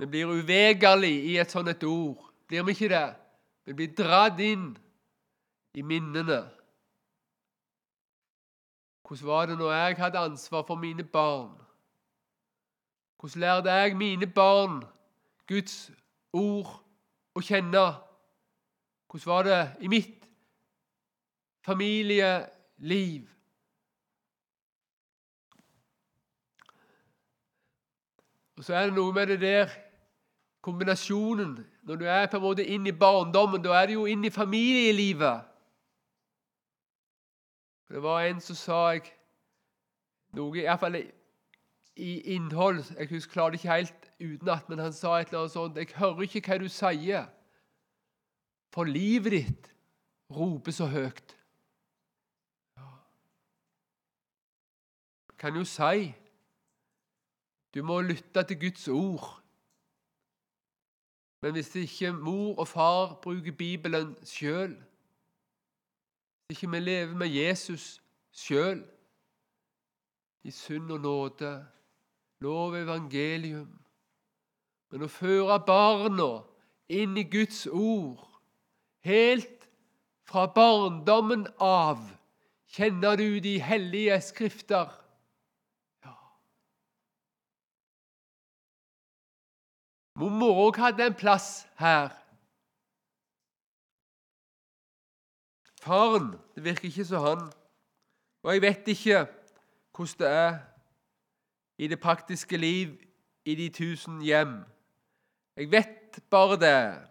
vi 0.01 0.07
blir 0.07 0.33
uvegerlig 0.33 1.13
i 1.31 1.37
et 1.39 1.53
sånt 1.53 1.69
et 1.69 1.85
ord. 1.85 2.33
Blir 2.49 2.65
vi 2.67 2.75
ikke 2.75 2.89
det? 2.91 3.09
Vi 3.65 3.77
blir 3.77 3.93
dratt 3.97 4.41
inn 4.43 4.73
i 5.79 5.85
minnene. 5.87 6.43
Hvordan 9.07 9.29
var 9.29 9.47
det 9.47 9.59
når 9.59 9.73
jeg 9.73 9.97
hadde 10.01 10.19
ansvar 10.19 10.65
for 10.67 10.81
mine 10.81 11.05
barn? 11.05 11.53
Hvordan 13.23 13.41
lærte 13.41 13.71
jeg 13.71 13.97
mine 13.97 14.27
barn 14.27 14.81
Guds 15.49 15.93
ord 16.33 16.73
å 17.39 17.41
kjenne? 17.41 17.83
Hvordan 19.07 19.29
var 19.31 19.43
det 19.47 19.59
i 19.87 19.91
mitt 19.93 20.25
familieliv? 21.63 23.29
Og 28.59 28.67
så 28.67 28.75
er 28.75 28.91
det 28.91 28.99
noe 28.99 29.15
med 29.15 29.31
det 29.31 29.39
der 29.41 29.71
kombinasjonen 30.61 31.55
Når 31.83 31.97
du 31.97 32.05
er 32.05 32.27
på 32.27 32.37
en 32.37 32.43
måte 32.43 32.67
inn 32.67 32.87
i 32.87 32.99
barndommen, 32.99 33.63
da 33.63 33.79
er 33.79 33.87
du 33.87 33.93
jo 34.01 34.11
inn 34.11 34.25
i 34.25 34.35
familielivet. 34.35 35.47
Det 37.89 38.03
var 38.03 38.27
en 38.27 38.41
som 38.41 38.57
sa 38.57 38.85
jeg 38.91 39.07
noe 40.35 40.59
Iallfall 40.59 41.05
i 41.97 42.21
innhold 42.35 42.85
Jeg 42.99 43.09
husker, 43.09 43.33
klarer 43.33 43.51
det 43.51 43.61
ikke 43.61 43.75
helt 43.75 44.11
utenat, 44.21 44.69
men 44.69 44.79
han 44.79 44.93
sa 44.93 45.19
et 45.19 45.29
eller 45.29 45.39
annet 45.39 45.53
sånt 45.53 45.77
'Jeg 45.77 45.89
hører 45.97 46.23
ikke 46.23 46.41
hva 46.41 46.59
du 46.59 46.69
sier, 46.69 47.27
for 48.73 48.85
livet 48.85 49.33
ditt 49.33 49.75
roper 50.31 50.73
så 50.73 50.87
høyt'. 50.87 51.37
Ja. 52.77 52.89
Kan 55.39 55.57
jo 55.57 55.65
si 55.65 56.15
du 57.75 57.83
må 57.83 58.01
lytte 58.01 58.43
til 58.43 58.61
Guds 58.61 58.89
ord. 58.89 59.43
Men 61.41 61.53
hvis 61.53 61.75
ikke 61.75 62.13
mor 62.13 62.59
og 62.59 62.69
far 62.69 63.15
bruker 63.23 63.53
Bibelen 63.53 64.17
sjøl, 64.25 64.77
hvis 66.47 66.63
ikke 66.63 66.71
vi 66.71 66.81
lever 66.81 67.15
med 67.17 67.27
Jesus 67.27 68.03
sjøl, 68.33 68.85
i 70.43 70.51
synd 70.51 70.93
og 70.93 71.01
nåde, 71.01 71.67
lov 72.43 72.77
evangelium. 72.77 73.71
Men 74.93 75.07
å 75.07 75.11
føre 75.11 75.57
barna 75.67 76.43
inn 76.93 77.17
i 77.17 77.25
Guds 77.25 77.65
ord, 77.67 78.21
helt 79.07 79.69
fra 80.29 80.47
barndommen 80.53 81.47
av, 81.63 82.03
kjenner 82.73 83.17
du 83.21 83.41
de 83.45 83.55
hellige 83.65 84.19
skrifter. 84.25 84.91
Ja. 86.05 86.17
Mormor 90.21 90.61
òg 90.67 90.81
hadde 90.83 91.09
en 91.09 91.17
plass 91.17 91.65
her. 91.81 92.13
Faren 95.83 96.35
Det 96.55 96.65
virker 96.65 96.89
ikke 96.89 97.05
som 97.05 97.25
han. 97.25 97.49
Og 98.43 98.53
jeg 98.53 98.63
vet 98.63 98.89
ikke 98.93 99.25
hvordan 99.97 100.19
det 100.19 100.29
er 100.29 100.53
i 101.79 101.89
det 101.89 102.01
praktiske 102.01 102.57
liv 102.57 102.95
i 103.45 103.55
de 103.55 103.69
tusen 103.69 104.21
hjem. 104.23 104.63
Jeg 105.57 105.71
vet 105.73 106.21
bare 106.31 106.57
det 106.61 107.09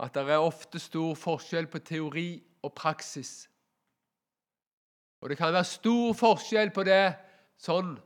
at 0.00 0.14
det 0.14 0.30
er 0.32 0.40
ofte 0.40 0.78
stor 0.80 1.14
forskjell 1.14 1.66
på 1.68 1.78
teori 1.78 2.42
og 2.62 2.72
praksis. 2.74 3.50
Og 5.20 5.28
det 5.28 5.36
kan 5.36 5.52
være 5.52 5.64
stor 5.64 6.14
forskjell 6.16 6.72
på 6.72 6.84
det 6.88 7.12
sånn 7.60 7.98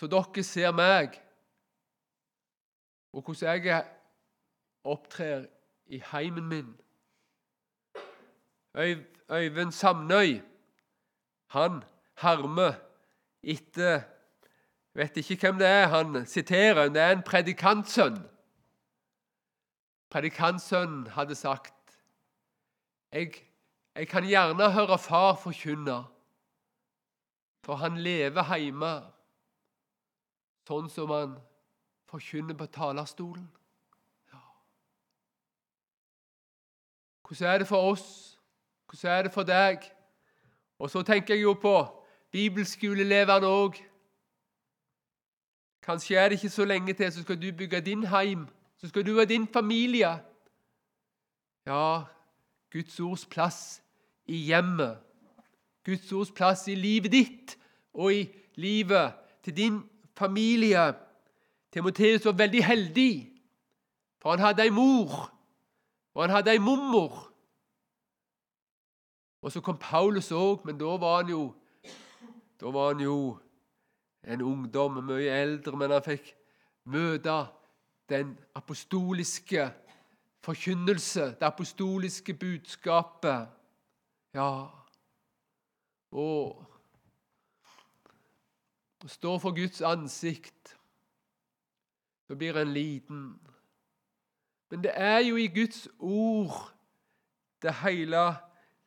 som 0.00 0.10
dere 0.12 0.44
ser 0.44 0.72
meg, 0.76 1.14
og 3.12 3.24
hvordan 3.24 3.64
jeg 3.64 3.84
opptrer 4.84 5.46
i 5.88 6.00
heimen 6.12 6.48
min. 6.48 6.72
Øyvind 8.76 9.72
Samnøy 9.72 10.40
han 11.56 11.80
harmer 12.20 12.74
etter 13.46 14.02
vet 14.96 15.16
ikke 15.20 15.36
hvem 15.46 15.60
det 15.60 15.68
er 15.68 15.86
han 15.92 16.26
siterer. 16.26 16.88
Det 16.88 17.02
er 17.02 17.14
en 17.14 17.22
predikantsønn. 17.22 18.18
Predikantsønnen 20.10 21.06
hadde 21.14 21.34
sagt 21.34 21.74
jeg, 23.12 23.32
jeg 23.94 24.08
kan 24.08 24.24
gjerne 24.24 24.70
høre 24.72 24.98
far 24.98 25.36
forkynne, 25.40 26.04
for 27.64 27.80
han 27.80 27.96
lever 28.02 28.56
hjemme 28.58 28.90
sånn 30.66 30.90
som 30.90 31.12
han 31.14 31.36
forkynner 32.10 32.58
på 32.58 32.66
talerstolen. 32.74 33.46
Hvordan 37.26 37.54
er 37.54 37.58
det 37.58 37.66
for 37.66 37.92
oss? 37.92 38.38
Hvordan 38.86 39.12
er 39.18 39.22
det 39.22 39.32
for 39.34 39.42
deg? 39.42 39.86
Og 40.78 40.90
så 40.90 41.02
tenker 41.02 41.34
jeg 41.34 41.42
jo 41.42 41.54
på 41.58 41.74
bibelskoleelevene 42.36 43.48
òg. 43.48 43.78
Kanskje 45.86 46.18
er 46.20 46.28
det 46.28 46.36
ikke 46.38 46.52
så 46.52 46.64
lenge 46.64 46.92
til, 46.92 47.12
så 47.12 47.22
skal 47.22 47.38
du 47.40 47.48
bygge 47.56 47.80
din 47.80 48.04
heim. 48.06 48.46
Så 48.76 48.88
skal 48.88 49.06
du 49.06 49.18
ha 49.18 49.24
din 49.24 49.46
familie. 49.48 50.10
Ja, 51.66 52.02
Guds 52.72 53.00
ords 53.00 53.26
plass 53.26 53.82
i 54.26 54.36
hjemmet. 54.36 54.98
Guds 55.84 56.12
ords 56.12 56.30
plass 56.30 56.68
i 56.68 56.74
livet 56.74 57.12
ditt 57.12 57.56
og 57.94 58.14
i 58.14 58.28
livet 58.54 59.14
til 59.42 59.56
din 59.56 59.80
familie. 60.18 60.92
Timoteus 61.72 62.24
var 62.24 62.32
veldig 62.32 62.64
heldig, 62.64 63.12
for 64.22 64.30
han 64.30 64.44
hadde 64.44 64.62
ei 64.62 64.70
mor, 64.70 65.32
og 66.14 66.22
han 66.22 66.30
hadde 66.30 66.52
ei 66.52 66.58
mormor. 66.58 67.32
Og 69.42 69.52
så 69.52 69.60
kom 69.60 69.78
Paulus 69.78 70.32
òg, 70.32 70.64
men 70.66 70.78
da 70.78 70.96
var 70.98 71.22
han 71.22 71.30
jo 71.30 71.54
da 72.60 72.70
var 72.72 72.94
han 72.94 73.02
jo 73.04 73.18
en 74.26 74.42
ungdom, 74.42 75.04
mye 75.04 75.30
eldre, 75.30 75.76
men 75.76 75.92
han 75.94 76.04
fikk 76.04 76.32
møte 76.90 77.36
den 78.10 78.32
apostoliske 78.54 79.68
forkynnelse, 80.46 81.34
det 81.40 81.46
apostoliske 81.46 82.34
budskapet. 82.34 83.52
Ja 84.34 84.50
å 86.16 86.56
stå 89.06 89.36
for 89.42 89.54
Guds 89.56 89.82
ansikt, 89.84 90.76
så 92.26 92.34
blir 92.38 92.56
en 92.58 92.72
liten. 92.74 93.26
Men 94.70 94.82
det 94.82 94.94
er 94.98 95.20
jo 95.28 95.36
i 95.38 95.46
Guds 95.52 95.86
ord 95.98 96.72
det 97.62 97.74
hele 97.82 98.24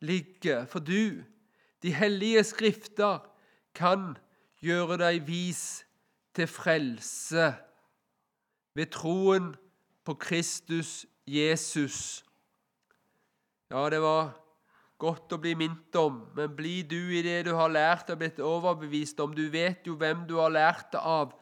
ligger. 0.04 0.66
For 0.68 0.82
du, 0.84 1.22
de 1.82 1.94
hellige 1.94 2.44
skrifter, 2.44 3.22
kan 3.76 4.14
gjøre 4.64 4.98
deg 5.00 5.22
vis 5.28 5.84
til 6.36 6.48
frelse 6.50 7.50
ved 8.76 8.92
troen 8.94 9.52
på 10.06 10.14
Kristus 10.20 11.06
Jesus. 11.26 12.22
Ja, 13.70 13.86
det 13.90 14.00
var 14.02 14.34
godt 15.00 15.32
å 15.32 15.40
bli 15.40 15.54
minnet 15.56 15.96
om, 15.96 16.20
men 16.36 16.52
bli 16.56 16.80
du 16.82 16.98
i 17.14 17.22
det 17.24 17.44
du 17.48 17.54
har 17.56 17.72
lært 17.72 18.10
og 18.12 18.20
blitt 18.20 18.40
overbevist 18.42 19.20
om. 19.22 19.32
Du 19.34 19.46
vet 19.52 19.86
jo 19.86 19.96
hvem 20.00 20.26
du 20.28 20.36
har 20.40 20.52
lært 20.52 20.90
det 20.92 21.00
av, 21.00 21.32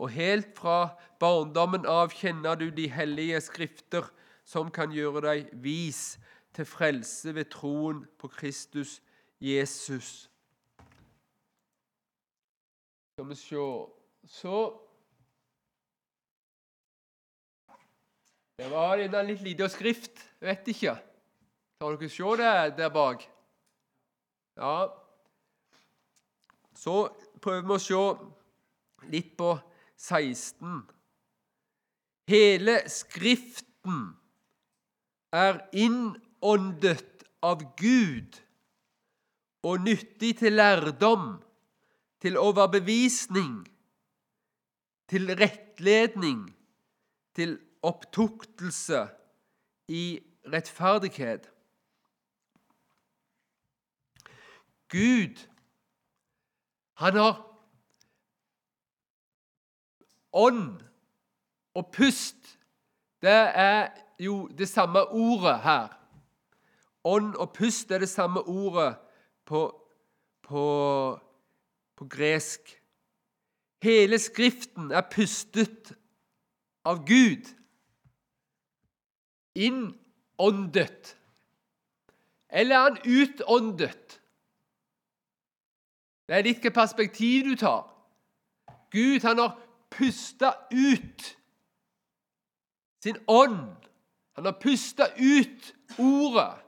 og 0.00 0.14
helt 0.14 0.54
fra 0.56 0.94
barndommen 1.20 1.84
av 1.88 2.14
kjenner 2.16 2.56
du 2.56 2.70
de 2.72 2.86
hellige 2.88 3.40
skrifter 3.44 4.06
som 4.46 4.70
kan 4.72 4.92
gjøre 4.94 5.24
deg 5.26 5.50
vis 5.62 6.18
til 6.56 6.66
frelse 6.66 7.34
ved 7.36 7.50
troen 7.52 8.04
på 8.18 8.30
Kristus 8.32 8.98
Jesus. 9.40 10.29
Skal 13.20 13.28
vi 13.28 13.36
se 13.36 13.86
Så 14.24 14.80
Det 18.56 18.68
var 18.70 18.96
en 18.96 19.26
litt 19.26 19.42
lite 19.44 19.68
skrift. 19.68 20.22
Vet 20.40 20.70
ikke. 20.72 20.94
Kan 21.80 21.98
dere 22.00 22.08
se 22.08 22.30
det 22.40 22.76
der 22.78 22.88
bak? 22.88 23.26
Ja. 24.56 24.88
Så 26.72 26.94
prøver 27.44 27.68
vi 27.68 27.76
å 27.76 27.84
se 27.84 28.00
litt 29.12 29.36
på 29.36 29.50
16. 30.00 30.80
Hele 32.32 32.78
Skriften 32.88 34.00
er 35.36 35.60
innåndet 35.76 37.28
av 37.44 37.68
Gud 37.76 38.40
og 39.68 39.84
nyttig 39.84 40.38
til 40.40 40.56
lærdom 40.56 41.34
til 42.20 42.38
overbevisning, 42.38 43.68
til 45.08 45.36
rettledning, 45.36 46.56
til 47.34 47.58
opptuktelse 47.82 49.08
i 49.88 50.20
rettferdighet. 50.52 51.50
Gud, 54.90 55.46
han 56.94 57.14
har 57.14 57.46
ånd 60.32 60.80
og 61.74 61.92
pust. 61.92 62.58
Det 63.22 63.40
er 63.54 63.88
jo 64.18 64.46
det 64.46 64.68
samme 64.68 65.06
ordet 65.08 65.60
her. 65.60 65.88
Ånd 67.04 67.34
og 67.34 67.52
pust 67.52 67.90
er 67.90 67.98
det 67.98 68.08
samme 68.08 68.42
ordet 68.42 68.96
på, 69.44 69.62
på 70.42 70.64
på 72.00 72.06
gresk. 72.08 72.82
Hele 73.82 74.18
Skriften 74.18 74.90
er 74.90 75.04
pustet 75.12 75.92
av 76.84 77.02
Gud. 77.04 77.44
Innåndet. 79.54 81.16
Eller 82.48 82.76
er 82.76 82.82
han 82.82 82.96
utåndet? 83.04 84.16
Det 86.24 86.38
er 86.38 86.46
litt 86.46 86.62
hvilket 86.62 86.74
perspektiv 86.74 87.50
du 87.50 87.56
tar. 87.60 87.84
Gud 88.90 89.20
han 89.26 89.42
har 89.42 89.58
pusta 89.92 90.54
ut 90.72 91.26
sin 93.04 93.20
ånd. 93.28 93.76
Han 94.38 94.48
har 94.48 94.56
pusta 94.62 95.10
ut 95.18 95.70
ordet 95.98 96.64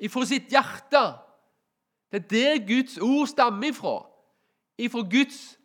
ifra 0.00 0.24
sitt 0.26 0.48
hjerte. 0.48 1.04
Det 2.08 2.24
er 2.24 2.28
der 2.30 2.66
Guds 2.66 2.98
ord 2.98 3.28
stammer 3.28 3.68
ifra 3.68 3.98
ifra 4.78 5.04
Guds 5.10 5.58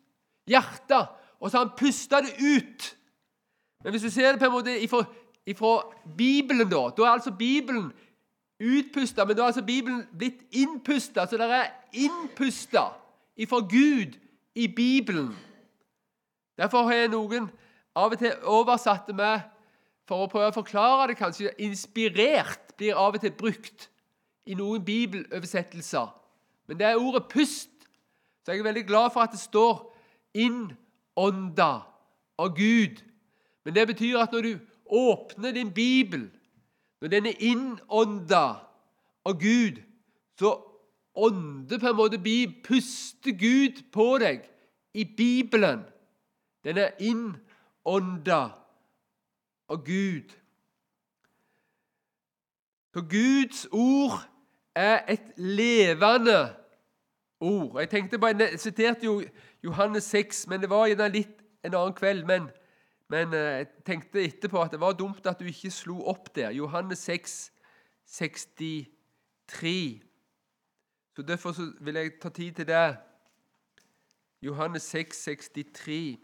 hjerte, 0.46 1.00
og 1.40 1.50
så 1.50 1.58
har 1.58 1.66
han 1.66 1.76
pusta 1.78 2.20
det 2.20 2.34
ut. 2.38 2.96
Men 3.84 3.92
hvis 3.92 4.02
du 4.02 4.10
ser 4.10 4.32
det 4.32 4.40
på 4.40 4.48
en 4.50 4.52
måte 4.52 4.76
ifra, 4.82 5.04
ifra 5.46 5.80
Bibelen, 6.16 6.68
da 6.70 6.90
Da 6.96 7.02
er 7.02 7.16
altså 7.16 7.32
Bibelen 7.32 7.92
utpusta, 8.60 9.24
men 9.24 9.36
da 9.36 9.42
er 9.42 9.46
altså 9.46 9.62
Bibelen 9.62 10.06
blitt 10.18 10.42
innpusta. 10.52 11.26
Så 11.26 11.36
det 11.36 11.48
er 11.50 11.70
innpusta 11.92 12.90
ifra 13.36 13.60
Gud 13.60 14.18
i 14.54 14.66
Bibelen. 14.68 15.36
Derfor 16.58 16.82
har 16.82 16.92
jeg 16.92 17.08
noen 17.08 17.48
av 17.96 18.12
og 18.12 18.18
til 18.18 18.34
oversatt 18.44 19.06
det 19.08 19.16
med 19.16 19.40
for 20.08 20.26
å 20.26 20.30
prøve 20.30 20.50
å 20.50 20.58
forklare 20.58 21.08
det 21.10 21.16
kanskje. 21.20 21.54
Inspirert 21.64 22.74
blir 22.76 22.98
av 22.98 23.16
og 23.16 23.22
til 23.22 23.32
brukt 23.32 23.88
i 24.46 24.56
noen 24.58 24.84
bibeloversettelser. 24.84 26.08
Men 26.68 26.78
det 26.78 26.86
er 26.86 27.00
ordet 27.00 27.32
'pust' 27.32 27.79
Så 28.50 28.54
jeg 28.54 28.60
er 28.60 28.64
veldig 28.64 28.86
glad 28.86 29.10
for 29.14 29.20
at 29.20 29.30
det 29.30 29.38
står 29.38 29.96
'innånda 30.34 31.82
av 32.38 32.48
Gud'. 32.58 33.02
Men 33.64 33.74
det 33.74 33.86
betyr 33.86 34.18
at 34.18 34.32
når 34.32 34.40
du 34.40 34.58
åpner 34.86 35.52
din 35.52 35.72
bibel, 35.74 36.30
når 37.00 37.08
den 37.08 37.26
er 37.26 37.34
innånda 37.38 38.56
av 39.24 39.40
Gud, 39.40 39.82
så 40.38 40.62
ånder 41.14 41.78
på 41.78 41.86
en 41.86 41.96
måte 41.96 42.18
puster 42.64 43.30
Gud 43.30 43.82
på 43.92 44.18
deg 44.18 44.50
i 44.94 45.04
Bibelen. 45.04 45.84
Den 46.64 46.78
er 46.78 46.90
innånda 46.98 48.50
av 49.68 49.84
Gud. 49.84 50.30
Så 52.94 53.00
Guds 53.00 53.68
ord 53.72 54.26
er 54.74 55.04
et 55.08 55.32
levende 55.36 56.59
ord. 57.40 57.80
Jeg 57.80 57.90
tenkte 57.90 58.18
bare, 58.18 58.36
jeg 58.38 58.60
siterte 58.60 59.04
jo 59.04 59.22
Johannes 59.64 60.04
6, 60.04 60.46
men 60.46 60.60
det 60.60 60.70
var 60.70 60.86
gjerne 60.86 61.08
litt 61.12 61.42
en 61.64 61.74
annen 61.74 61.94
kveld. 61.94 62.24
Men, 62.28 62.48
men 63.08 63.34
eh, 63.34 63.40
jeg 63.40 63.66
tenkte 63.86 64.24
etterpå 64.24 64.62
at 64.62 64.70
det 64.72 64.80
var 64.80 64.92
dumt 64.92 65.26
at 65.26 65.40
du 65.40 65.44
ikke 65.48 65.70
slo 65.70 66.00
opp 66.10 66.34
der. 66.36 66.50
Johannes 66.50 66.98
6, 66.98 67.52
63. 68.06 70.02
Så 71.16 71.22
Derfor 71.22 71.52
så 71.52 71.72
vil 71.80 71.94
jeg 71.94 72.12
ta 72.22 72.28
tid 72.28 72.52
til 72.52 72.66
det. 72.66 72.96
Johannes 74.42 74.82
6, 74.82 75.24
63. 75.24 76.18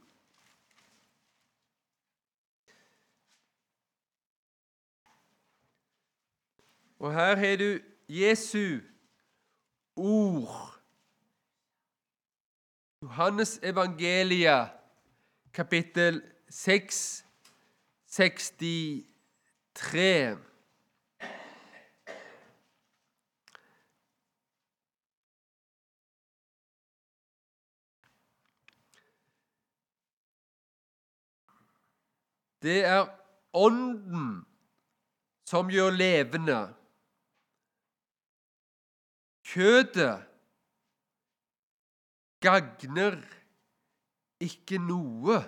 Og 6.99 7.13
her 7.13 7.37
har 7.37 7.57
du 7.57 7.79
Jesu 8.09 8.81
ord 9.97 10.76
Johannes 13.07 13.61
evangeliet, 13.63 14.69
kapittel 15.53 16.23
6, 16.51 17.25
63. 18.09 20.39
Det 32.63 32.85
er 32.85 33.07
Ånden 33.55 34.47
som 35.47 35.71
gjør 35.71 35.91
levende. 35.95 36.75
Kjøtet 39.47 40.27
gagner 42.43 43.19
ikke 44.43 44.79
noe. 44.83 45.41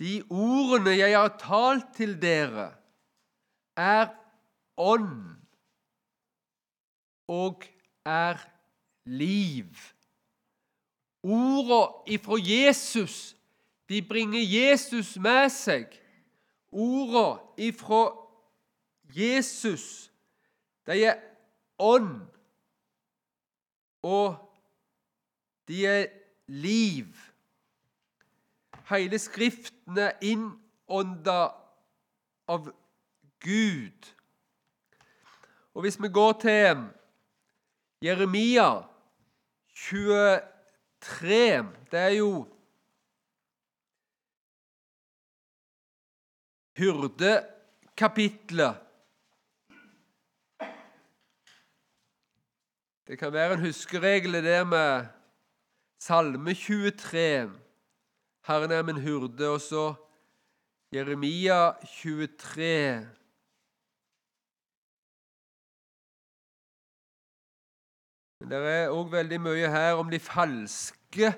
De 0.00 0.20
ordene 0.32 0.94
jeg 0.96 1.16
har 1.16 1.34
talt 1.40 1.90
til 1.96 2.14
dere, 2.22 2.70
er 3.76 4.08
ånd 4.80 5.36
og 7.28 7.66
er 8.08 8.40
liv. 9.04 9.76
Ordene 11.22 12.14
ifra 12.16 12.40
Jesus 12.40 13.36
de 13.90 14.02
bringer 14.08 14.40
Jesus 14.40 15.16
med 15.18 15.48
seg. 15.50 15.90
Ordene 16.70 17.40
ifra 17.58 18.04
Jesus, 19.10 20.12
de 20.86 21.00
er 21.10 21.16
ånd, 21.78 22.20
og 24.02 24.52
de 25.68 25.86
er 25.86 26.06
liv. 26.46 27.06
Hele 28.90 29.18
Skriften 29.18 29.98
er 29.98 30.18
innånda 30.20 31.40
av 32.50 32.70
Gud. 33.40 34.08
Og 35.74 35.84
hvis 35.84 36.00
vi 36.02 36.08
går 36.08 36.32
til 36.42 36.86
Jeremia 38.02 38.82
23 39.74 40.48
Det 41.90 41.98
er 41.98 42.14
jo 42.18 42.46
hyrdekapitlet. 46.76 48.89
Det 53.10 53.18
kan 53.18 53.32
være 53.32 53.56
en 53.56 53.64
huskeregel 53.64 54.38
i 54.38 54.40
det 54.44 54.66
med 54.70 55.06
Salme 55.98 56.52
23. 56.54 57.50
Herren 58.46 58.70
er 58.70 58.82
min 58.86 59.00
hurde. 59.02 59.48
Og 59.48 59.60
så 59.60 59.94
Jeremia 60.94 61.72
23. 61.82 63.08
Men 68.40 68.52
det 68.54 68.62
er 68.76 68.94
òg 68.94 69.10
veldig 69.10 69.42
mye 69.42 69.74
her 69.74 69.98
om 69.98 70.14
de 70.14 70.22
falske 70.22 71.34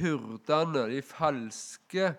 hyrdene, 0.00 0.86
de 0.88 1.02
falske 1.04 2.14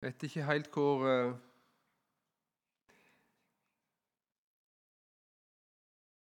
Vet 0.00 0.22
ikke 0.22 0.44
helt 0.44 0.70
hvor 0.72 1.02
uh, 1.04 1.34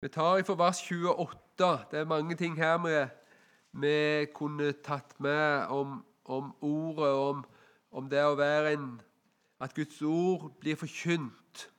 Vi 0.04 0.08
tar 0.08 0.36
ifra 0.36 0.54
vers 0.54 0.82
28. 0.90 1.86
Det 1.90 1.98
er 1.98 2.04
mange 2.04 2.36
ting 2.36 2.56
her 2.56 2.76
vi, 2.82 2.96
vi 3.72 4.26
kunne 4.34 4.72
tatt 4.72 5.14
med 5.20 5.70
om, 5.72 6.04
om 6.24 6.50
ordet, 6.60 7.12
om, 7.12 7.40
om, 7.90 8.10
det 8.10 8.20
å 8.24 8.36
være 8.36 8.74
en 8.74 8.90
At 9.60 9.72
Guds 9.74 10.02
ord 10.02 10.50
blir 10.60 10.76
forkynt. 10.76 11.70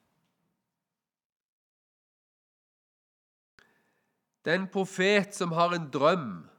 Den 4.46 4.66
profet 4.74 5.36
som 5.36 5.52
har 5.52 5.76
en 5.76 5.86
drøm, 5.94 6.50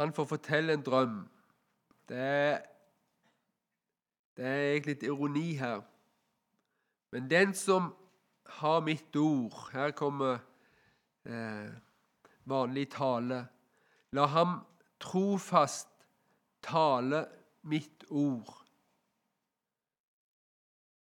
han 0.00 0.12
får 0.12 0.24
fortelle 0.24 0.72
en 0.72 0.82
drøm. 0.82 1.16
Det 2.08 2.18
er 2.18 2.71
det 4.36 4.46
er 4.46 4.70
egentlig 4.72 4.94
litt 4.94 5.08
ironi 5.08 5.48
her. 5.60 5.82
Men 7.12 7.28
den 7.30 7.54
som 7.54 7.92
har 8.58 8.80
mitt 8.80 9.16
ord 9.16 9.54
Her 9.72 9.92
kommer 9.96 10.40
eh, 11.24 11.68
vanlig 12.44 12.88
tale. 12.92 13.46
La 14.12 14.26
ham 14.26 14.60
trofast 15.00 15.88
tale 16.62 17.26
mitt 17.62 18.04
ord. 18.08 18.50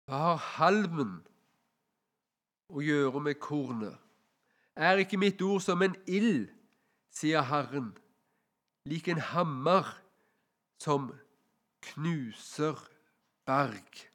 Hva 0.05 0.21
har 0.21 0.41
halmen 0.57 1.19
å 2.69 2.81
gjøre 2.81 3.21
med 3.25 3.39
kornet? 3.41 3.95
Er 4.75 5.01
ikke 5.01 5.17
mitt 5.17 5.41
ord 5.41 5.63
som 5.63 5.81
en 5.81 5.95
ild, 6.05 6.49
sier 7.15 7.45
Herren, 7.47 7.93
lik 8.85 9.07
en 9.07 9.21
hammer 9.23 9.87
som 10.83 11.07
knuser 11.85 12.75
berg. 13.45 14.09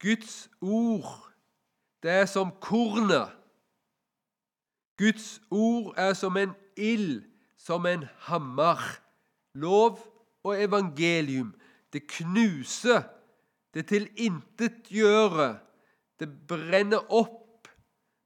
Guds 0.00 0.50
ord, 0.60 1.32
det 2.02 2.10
er 2.10 2.26
som 2.28 2.52
kornet. 2.60 3.32
Guds 4.98 5.40
ord 5.50 5.94
er 5.96 6.12
som 6.12 6.36
en 6.36 6.52
ild, 6.76 7.24
som 7.56 7.86
en 7.86 8.04
hammer. 8.28 8.80
Lov 9.54 9.98
og 10.44 10.62
evangelium. 10.62 11.54
Det 11.92 12.06
knuser, 12.10 13.02
det 13.74 13.86
tilintetgjøre, 13.88 15.58
det 16.20 16.28
brenner 16.48 17.06
opp, 17.12 17.68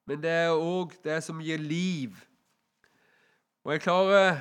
men 0.09 0.23
det 0.23 0.31
er 0.33 0.57
òg 0.57 0.95
det 1.05 1.21
som 1.25 1.41
gir 1.45 1.61
liv. 1.61 2.17
Og 3.65 3.75
jeg 3.75 3.85
klarer 3.85 4.41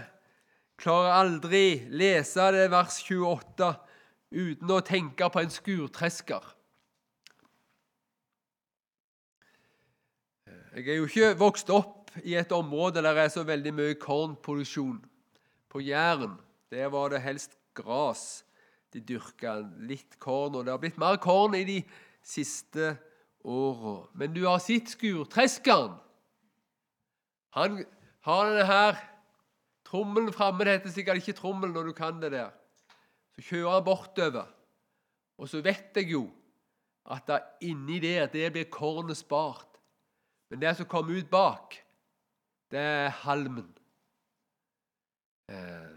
klarer 0.77 1.15
aldri 1.17 1.87
lese 1.89 2.51
det 2.53 2.67
vers 2.71 2.99
28 3.01 3.71
uten 4.31 4.71
å 4.73 4.83
tenke 4.85 5.29
på 5.31 5.41
en 5.41 5.53
skurtresker. 5.53 6.53
Jeg 10.77 10.91
er 10.93 10.99
jo 10.99 11.07
ikke 11.09 11.37
vokst 11.39 11.71
opp 11.73 12.11
i 12.21 12.35
et 12.37 12.51
område 12.53 13.01
der 13.01 13.15
det 13.17 13.23
er 13.25 13.33
så 13.33 13.43
veldig 13.47 13.73
mye 13.73 13.95
kornproduksjon. 13.97 14.99
På 15.67 15.81
Jæren 15.81 16.35
der 16.71 16.91
var 16.93 17.09
det 17.09 17.23
helst 17.23 17.57
gras 17.77 18.43
de 18.93 19.01
dyrka. 19.01 19.57
Litt 19.89 20.19
korn, 20.19 20.55
og 20.55 20.65
det 20.65 20.73
har 20.73 20.81
blitt 20.81 20.99
mer 21.01 21.17
korn 21.21 21.55
i 21.57 21.65
de 21.67 21.79
siste 22.25 22.95
åra. 23.47 24.03
Men 24.13 24.35
du 24.35 24.43
har 24.45 24.61
sett 24.63 24.91
skurtreskeren. 24.93 25.95
Han 27.57 27.83
har 28.27 28.49
denne 28.49 28.65
her 28.67 28.99
Trommelen 29.87 30.33
framme 30.35 30.65
det 30.67 30.79
heter 30.79 30.91
sikkert 30.91 31.21
ikke 31.21 31.37
trommel 31.37 31.71
når 31.71 31.89
du 31.89 31.93
kan 31.95 32.19
det 32.19 32.33
der. 32.33 32.51
Så 33.37 33.45
kjører 33.51 33.77
han 33.77 33.85
bortover, 33.85 34.49
og 35.37 35.49
så 35.49 35.61
vet 35.63 35.95
jeg 35.95 36.11
jo 36.11 36.25
at 37.07 37.27
det 37.29 37.39
inni 37.69 38.01
der 38.03 38.27
det 38.31 38.49
blir 38.51 38.67
kornet 38.73 39.17
spart. 39.17 39.77
Men 40.49 40.59
det 40.59 40.75
som 40.77 40.89
kommer 40.89 41.19
ut 41.19 41.29
bak, 41.31 41.77
det 42.71 42.79
er 42.79 43.15
halmen. 43.23 43.69
Eh, 45.47 45.95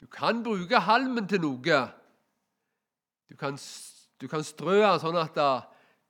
du 0.00 0.06
kan 0.12 0.42
bruke 0.44 0.80
halmen 0.80 1.28
til 1.28 1.40
noe. 1.40 1.80
Du 3.30 3.36
kan, 3.36 3.56
du 4.20 4.28
kan 4.28 4.44
strø 4.44 4.82
den 4.82 5.00
sånn 5.00 5.16
at 5.20 5.38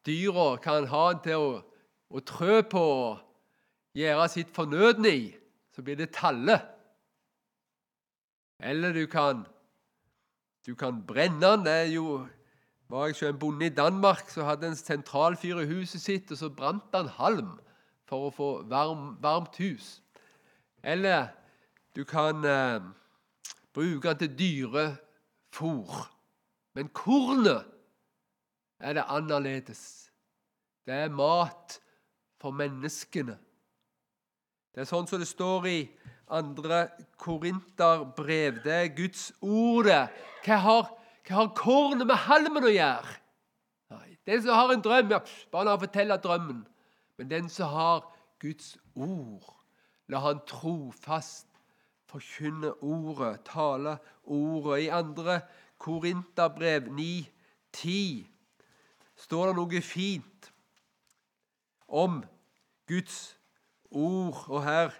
dyra 0.06 0.56
kan 0.62 0.86
ha 0.90 1.04
den 1.12 1.22
til 1.22 1.42
å, 1.42 1.50
å 2.10 2.22
trø 2.26 2.62
på 2.66 2.82
og 2.82 3.22
gjøre 3.96 4.26
sitt 4.30 4.50
fornødne 4.54 5.12
i. 5.14 5.28
Så 5.74 5.86
blir 5.86 5.98
det 5.98 6.14
talle. 6.16 6.58
Eller 8.60 8.92
du 8.92 9.06
kan, 9.06 9.44
du 10.66 10.74
kan 10.74 11.02
brenne 11.06 11.40
den. 11.40 11.64
Det 11.66 11.72
er 11.72 11.92
jo 11.94 12.26
var 12.88 13.06
jeg 13.06 13.16
ikke 13.16 13.28
en 13.28 13.38
bonde 13.38 13.66
i 13.66 13.74
Danmark 13.74 14.30
som 14.30 14.46
hadde 14.46 14.68
en 14.68 14.76
sentralfyr 14.78 15.58
i 15.58 15.66
huset 15.66 16.00
sitt, 16.00 16.30
og 16.30 16.38
så 16.38 16.50
brant 16.50 16.94
han 16.94 17.08
halm 17.18 17.56
for 18.06 18.28
å 18.28 18.34
få 18.34 18.50
varm, 18.70 19.16
varmt 19.22 19.58
hus. 19.58 19.96
Eller 20.86 21.32
du 21.96 22.04
kan 22.06 22.44
eh, 22.46 22.78
bruke 23.74 24.14
den 24.14 24.20
til 24.22 24.36
dyrefôr. 24.38 26.06
Men 26.78 26.92
kornet 26.94 27.66
er 28.78 28.94
det 28.94 29.08
annerledes. 29.08 30.12
Det 30.86 30.94
er 30.94 31.10
mat 31.10 31.80
for 32.38 32.54
menneskene. 32.54 33.34
Det 34.74 34.84
er 34.84 34.88
sånn 34.88 35.08
som 35.10 35.18
det 35.18 35.26
står 35.26 35.66
i 35.66 35.78
andre 36.28 36.88
Korinterbrev. 37.18 38.62
Det 38.64 38.72
er 38.72 38.96
Guds 38.96 39.32
ord. 39.40 39.90
Hva 40.44 40.58
har, 40.62 40.90
hva 41.26 41.38
har 41.40 41.52
kornet 41.58 42.06
med 42.06 42.18
halmen 42.26 42.66
å 42.66 42.72
gjøre? 42.72 43.18
Nei, 43.94 44.16
Den 44.26 44.42
som 44.42 44.58
har 44.58 44.72
en 44.74 44.82
drøm, 44.82 45.12
ja, 45.14 45.20
bare 45.52 45.68
la 45.68 45.76
ham 45.76 45.84
fortelle 45.84 46.18
drømmen. 46.22 46.64
Men 47.18 47.30
den 47.30 47.48
som 47.48 47.72
har 47.72 48.04
Guds 48.42 48.76
ord, 48.94 49.54
la 50.08 50.20
han 50.24 50.42
trofast 50.46 51.46
forkynne 52.06 52.72
ordet, 52.82 53.40
tale 53.46 53.98
ordet. 54.24 54.84
I 54.84 54.92
andre 54.94 55.40
Korinterbrev 55.78 56.90
9.10 56.92 58.26
står 59.16 59.50
det 59.50 59.56
noe 59.58 59.82
fint 59.82 60.50
om 61.88 62.22
Guds 62.88 63.36
ord. 63.90 64.44
Og 64.48 64.62
her 64.64 64.94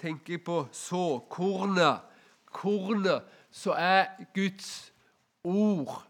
tenker 0.00 0.34
jeg 0.34 0.44
på 0.44 0.62
såkornet. 0.72 2.00
Kornet 2.50 3.22
så 3.50 3.72
er 3.72 4.06
Guds 4.34 4.92
ord. 5.44 6.06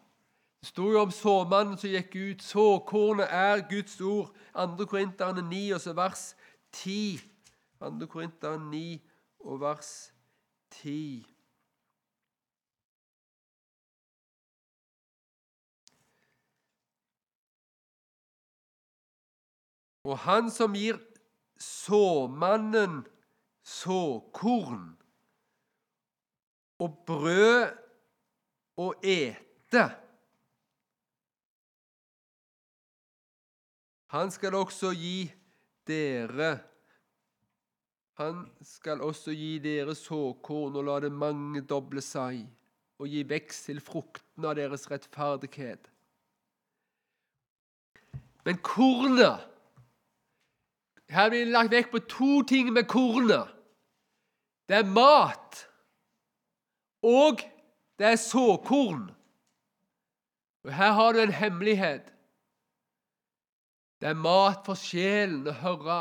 Det 0.61 0.69
sto 0.69 0.91
jo 0.93 1.01
om 1.01 1.11
såmannen 1.11 1.79
som 1.81 1.91
gikk 1.91 2.15
ut. 2.17 2.43
Såkornet 2.45 3.29
er 3.33 3.65
Guds 3.69 4.01
ord. 4.01 4.31
2. 4.55 4.87
Korinterne 4.87 5.43
9, 5.49 5.73
og 5.75 5.81
så 5.81 5.93
vers 5.97 6.25
10. 6.73 7.21
2. 7.81 8.07
Korinterne 8.07 8.71
9 8.71 9.01
og 9.41 9.61
vers 9.61 10.13
10. 10.83 11.27
Og 20.05 20.19
han 20.19 20.51
som 20.51 20.75
gir 20.75 20.97
såmannen 21.61 23.03
såkorn 23.71 24.87
og 26.81 26.97
brød 27.07 27.77
å 28.81 28.93
ete 29.05 29.85
Han 34.11 34.33
skal 34.35 34.57
også 34.59 34.91
gi 34.97 35.29
dere 35.87 36.51
Han 38.19 38.43
skal 38.67 39.05
også 39.07 39.35
gi 39.37 39.53
dere 39.63 39.95
såkorn 39.95 40.81
og 40.81 40.89
la 40.89 40.97
det 41.05 41.13
mangedoble 41.15 42.03
seg, 42.05 42.43
og 43.01 43.09
gi 43.09 43.23
vekst 43.25 43.71
til 43.71 43.79
frukten 43.81 44.45
av 44.45 44.59
deres 44.59 44.85
rettferdighet. 44.91 45.87
Men 48.45 48.61
kornet 48.67 49.47
her 51.11 51.31
blir 51.31 51.47
det 51.47 51.55
lagt 51.55 51.73
vekt 51.73 51.91
på 51.95 52.03
to 52.11 52.43
ting 52.47 52.73
med 52.73 52.87
kornet. 52.91 53.49
Det 54.71 54.79
er 54.79 54.87
mat, 54.87 55.57
og 57.03 57.41
det 57.99 58.07
er 58.07 58.17
såkorn. 58.17 59.09
Og 60.65 60.75
Her 60.75 60.93
har 60.93 61.13
du 61.13 61.19
en 61.19 61.33
hemmelighet. 61.35 62.13
Det 64.01 64.13
er 64.13 64.15
mat 64.15 64.63
for 64.63 64.79
sjelen 64.79 65.49
å 65.51 65.57
høre 65.59 65.99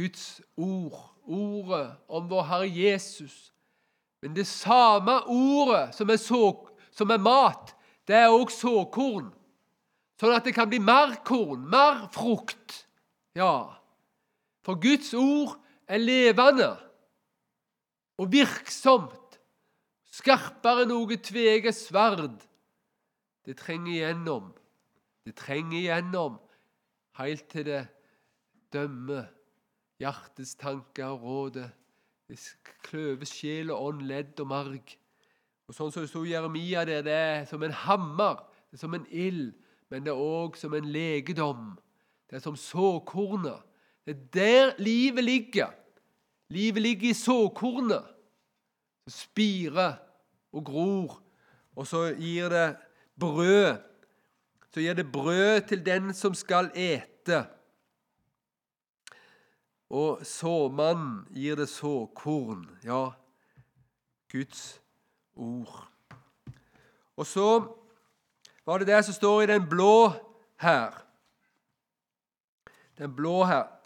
Guds 0.00 0.40
ord, 0.58 0.98
ordet 1.30 1.86
om 2.10 2.26
vår 2.26 2.50
Herre 2.50 2.72
Jesus. 2.74 3.52
Men 4.18 4.34
det 4.34 4.48
samme 4.50 5.20
ordet 5.30 5.94
som 5.94 6.10
er, 6.10 6.18
så, 6.18 6.42
som 6.90 7.14
er 7.14 7.22
mat, 7.22 7.70
det 8.10 8.18
er 8.18 8.34
også 8.34 8.66
såkorn. 8.66 9.30
Sånn 10.18 10.34
at 10.34 10.42
det 10.42 10.58
kan 10.58 10.66
bli 10.66 10.82
mer 10.82 11.20
korn, 11.22 11.62
mer 11.70 12.08
frukt. 12.10 12.82
Ja, 13.38 13.78
for 14.66 14.82
Guds 14.82 15.14
ord 15.14 15.54
er 15.90 15.98
levende 15.98 16.70
og 18.20 18.30
virksomt, 18.30 19.38
skarpere 20.10 20.84
enn 20.84 20.92
noe 20.92 21.18
tveget 21.22 21.74
sverd. 21.74 22.38
Det 23.46 23.56
trenger 23.58 23.92
igjennom. 23.92 24.50
Det 25.26 25.34
trenger 25.38 25.78
igjennom 25.78 26.38
helt 27.20 27.46
til 27.52 27.66
det 27.68 27.82
dømmer 28.72 29.28
hjertets 30.00 30.54
tanker 30.60 31.12
og 31.12 31.24
rådet. 31.24 31.68
Det 32.30 32.38
kløver 32.86 33.26
sjel 33.26 33.72
og 33.74 33.88
ånd, 33.88 34.04
ledd 34.08 34.40
og 34.40 34.50
marg. 34.52 34.94
Og 35.68 35.76
Sånn 35.76 35.90
som 35.92 36.04
det 36.04 36.10
sto 36.10 36.22
Jeremia 36.26 36.84
der, 36.86 37.02
det 37.06 37.14
er 37.14 37.44
som 37.50 37.62
en 37.66 37.74
hammer, 37.74 38.40
det 38.70 38.78
er 38.78 38.84
som 38.84 38.94
en 38.94 39.06
ild, 39.10 39.52
men 39.90 40.06
det 40.06 40.12
er 40.12 40.22
òg 40.22 40.56
som 40.58 40.74
en 40.74 40.86
legedom. 40.94 41.74
Det 42.30 42.38
er 42.38 42.44
som 42.44 42.58
såkornet. 42.58 43.66
Det 44.06 44.14
er 44.14 44.22
der 44.34 44.72
livet 44.82 45.26
ligger. 45.26 45.74
Livet 46.50 46.82
ligger 46.82 47.10
i 47.10 47.14
såkornet. 47.14 48.04
Det 49.04 49.12
spirer 49.14 49.94
og 50.52 50.64
gror, 50.66 51.22
og 51.76 51.86
så 51.86 52.10
gir 52.18 52.50
det 52.50 52.76
brød. 53.20 53.78
Så 54.70 54.80
gir 54.80 54.94
det 54.94 55.12
brød 55.12 55.60
til 55.68 55.86
den 55.86 56.14
som 56.14 56.34
skal 56.34 56.70
ete. 56.74 57.44
Og 59.90 60.26
såmannen 60.26 61.24
gir 61.34 61.58
det 61.58 61.68
såkorn. 61.70 62.66
Ja, 62.84 63.10
Guds 64.30 64.80
ord. 65.34 65.86
Og 67.16 67.26
så 67.26 67.48
var 68.66 68.78
det 68.78 68.86
det 68.86 69.04
som 69.04 69.14
står 69.14 69.42
i 69.42 69.50
den 69.50 69.66
blå 69.70 70.12
her 70.62 71.10
den 73.00 73.16
blå 73.16 73.44
her. 73.44 73.79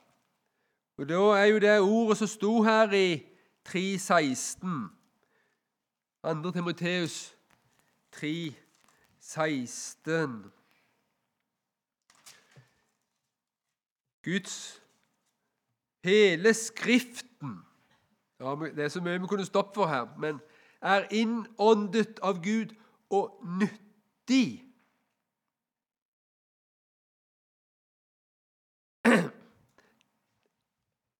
Og 0.97 1.09
Da 1.09 1.15
er 1.15 1.45
jo 1.45 1.59
det 1.59 1.81
ordet 1.81 2.19
som 2.19 2.27
sto 2.27 2.63
her 2.63 2.93
i 2.93 3.27
3.16. 3.69 4.69
2. 6.23 6.51
Timoteus 6.53 7.37
3.16. 8.17 10.51
Guds 14.25 14.83
hele 16.05 16.55
Skriften 16.55 17.59
Det 18.39 18.85
er 18.85 18.89
så 18.89 19.01
mye 19.01 19.21
vi 19.21 19.27
kunne 19.27 19.47
stoppe 19.47 19.75
for 19.75 19.87
her, 19.87 20.07
men 20.19 20.41
er 20.83 21.07
innåndet 21.11 22.19
av 22.23 22.43
Gud 22.45 22.75
og 23.11 23.41
nyttig 23.61 24.64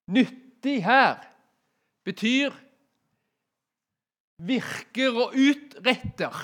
Nyttig 0.07 0.83
her 0.85 1.23
betyr 2.05 2.53
virker 4.39 5.17
og 5.25 5.37
utretter. 5.39 6.43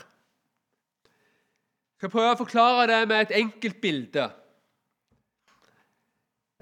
Jeg 1.91 2.01
skal 2.01 2.13
prøve 2.15 2.33
å 2.33 2.41
forklare 2.41 2.87
det 2.89 3.01
med 3.11 3.27
et 3.27 3.35
enkelt 3.43 3.81
bilde. 3.83 4.31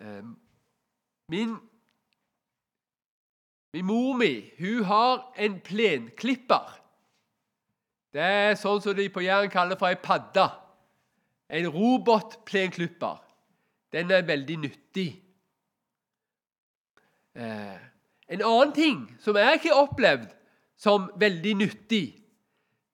Ehm, 0.02 0.32
min, 1.30 1.54
min 3.74 3.87
mor 3.87 4.16
mi 4.18 4.32
hun 4.58 4.82
har 4.88 5.28
en 5.38 5.61
plenklipper. 5.62 6.74
Det 8.14 8.24
er 8.24 8.58
sånn 8.58 8.80
som 8.82 8.96
de 8.96 9.06
på 9.12 9.22
Jæren 9.22 9.52
kaller 9.52 9.78
for 9.78 9.92
ei 9.92 10.00
padde. 10.00 10.48
En 11.48 11.70
robotplenklipper. 11.70 13.20
Den 13.94 14.11
er 14.11 14.26
veldig 14.26 14.56
nyttig. 14.64 15.11
Eh, 17.38 17.79
en 18.29 18.42
annen 18.42 18.72
ting 18.74 19.03
som 19.22 19.37
jeg 19.38 19.59
ikke 19.59 19.70
har 19.70 19.87
opplevd 19.87 20.31
som 20.79 21.11
veldig 21.16 21.55
nyttig, 21.55 22.18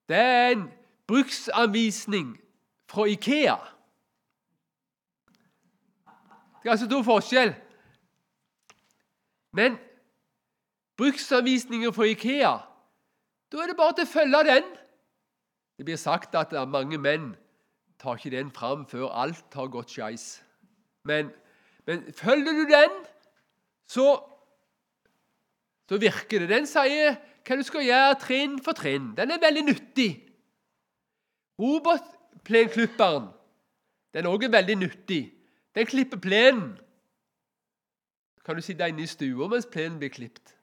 det 0.08 0.16
er 0.16 0.50
en 0.52 0.66
bruksanvisning 1.08 2.34
fra 2.88 3.06
Ikea. 3.08 3.56
Det 6.60 6.68
er 6.68 6.70
altså 6.70 6.88
to 6.88 7.00
forskjell. 7.04 7.54
Men 9.52 9.78
bruksanvisninger 10.96 11.92
fra 11.92 12.04
Ikea, 12.04 12.54
da 13.52 13.62
er 13.62 13.72
det 13.72 13.76
bare 13.76 13.96
til 13.96 14.08
å 14.08 14.12
følge 14.12 14.44
den. 14.48 14.68
Det 15.78 15.88
blir 15.88 15.96
sagt 15.96 16.36
at 16.36 16.52
mange 16.68 16.98
menn 16.98 17.32
tar 17.98 18.20
ikke 18.20 18.36
den 18.36 18.52
fram 18.52 18.84
før 18.86 19.08
alt 19.08 19.56
har 19.56 19.72
gått 19.72 19.96
skeis. 19.96 20.44
Men, 21.04 21.32
men 21.86 22.04
følger 22.12 22.52
du 22.52 22.64
den, 22.68 22.92
så 23.88 24.33
så 25.88 25.98
virker 26.00 26.44
det. 26.44 26.50
Den 26.50 26.66
sier 26.68 27.16
hva 27.44 27.56
du 27.60 27.64
skal 27.66 27.84
gjøre 27.84 28.20
trinn 28.22 28.56
for 28.64 28.72
trinn. 28.76 29.12
Den 29.18 29.30
er 29.34 29.42
veldig 29.42 29.64
nyttig. 29.66 30.10
Robotplenklipperen. 31.60 33.28
Den 34.14 34.24
er 34.24 34.30
også 34.30 34.50
veldig 34.50 34.76
nyttig. 34.80 35.22
Den 35.74 35.86
klipper 35.86 36.18
plenen. 36.22 36.78
Kan 38.44 38.56
du 38.56 38.62
sitte 38.62 38.88
inne 38.88 39.02
i 39.02 39.06
stua 39.08 39.48
mens 39.48 39.66
plenen 39.70 39.98
blir 40.00 40.10
klippet? 40.12 40.56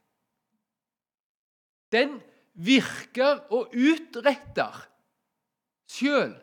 Den 1.92 2.22
virker 2.54 3.40
og 3.52 3.68
utretter 3.74 4.88
sjøl. 5.92 6.36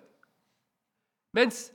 Mens 1.37 1.73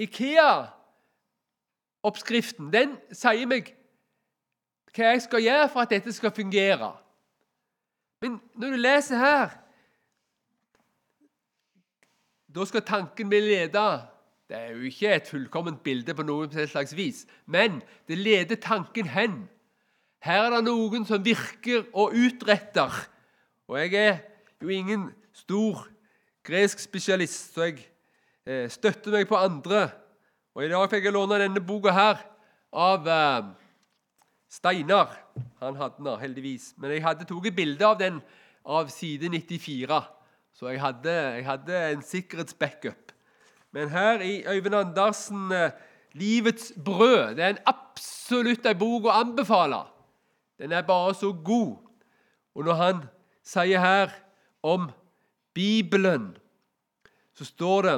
Ikea-oppskriften 0.00 2.72
den 2.72 2.96
sier 3.14 3.46
meg 3.48 3.75
hva 4.96 5.12
jeg 5.12 5.22
skal 5.26 5.44
gjøre 5.44 5.68
for 5.72 5.84
at 5.84 5.92
dette 5.92 6.12
skal 6.12 6.32
fungere. 6.34 6.90
Men 8.24 8.38
når 8.56 8.74
du 8.74 8.80
leser 8.80 9.20
her 9.20 9.56
Da 12.56 12.64
skal 12.64 12.80
tanken 12.88 13.28
bli 13.28 13.40
leda. 13.44 14.06
Det 14.48 14.56
er 14.56 14.70
jo 14.72 14.86
ikke 14.88 15.10
et 15.12 15.26
fullkomment 15.28 15.82
bilde 15.84 16.14
på 16.16 16.24
noe 16.24 16.66
slags 16.70 16.94
vis, 16.96 17.26
men 17.44 17.82
det 18.08 18.16
leder 18.16 18.56
tanken 18.56 19.10
hen. 19.12 19.34
Her 20.24 20.46
er 20.46 20.54
det 20.54 20.62
noen 20.64 21.04
som 21.04 21.24
virker 21.24 21.84
og 21.92 22.14
utretter. 22.16 22.94
Og 23.68 23.76
jeg 23.82 23.94
er 24.00 24.16
jo 24.62 24.70
ingen 24.72 25.08
stor 25.34 25.82
gresk 26.46 26.80
spesialist, 26.80 27.52
så 27.54 27.68
jeg 27.68 27.82
eh, 28.46 28.70
støtter 28.70 29.18
meg 29.18 29.28
på 29.28 29.36
andre. 29.36 29.88
Og 30.54 30.64
I 30.64 30.70
dag 30.72 30.88
fikk 30.90 31.10
jeg 31.10 31.16
låne 31.18 31.42
denne 31.42 31.60
boka 31.60 31.92
her 31.92 32.22
av 32.72 33.10
eh, 33.10 33.50
Steinar. 34.48 35.12
Han 35.60 35.76
hadde 35.76 35.98
den 35.98 36.20
heldigvis. 36.20 36.74
Men 36.76 36.94
jeg 36.94 37.04
hadde 37.04 37.26
tatt 37.26 37.54
bilde 37.56 37.86
av 37.86 37.98
den 37.98 38.20
av 38.66 38.88
side 38.90 39.30
94, 39.30 40.00
så 40.56 40.70
jeg 40.72 40.80
hadde, 40.82 41.12
jeg 41.12 41.44
hadde 41.46 41.82
en 41.92 42.02
sikkerhetsbackup. 42.02 43.12
Men 43.76 43.92
her 43.92 44.22
i 44.24 44.40
Øyvind 44.48 44.74
Andersen 44.74 45.52
eh, 45.52 45.70
'Livets 46.16 46.72
brød' 46.84 47.36
det 47.36 47.44
er 47.44 47.48
en 47.48 47.66
absolutt 47.66 48.66
en 48.66 48.78
bok 48.78 49.04
å 49.04 49.18
anbefale. 49.20 49.82
Den 50.58 50.72
er 50.72 50.82
bare 50.82 51.14
så 51.14 51.32
god. 51.32 51.76
Og 52.54 52.64
når 52.64 52.74
han 52.74 53.02
sier 53.44 53.80
her 53.80 54.14
om 54.62 54.88
Bibelen, 55.54 56.36
så 57.34 57.44
står 57.44 57.82
det 57.82 57.96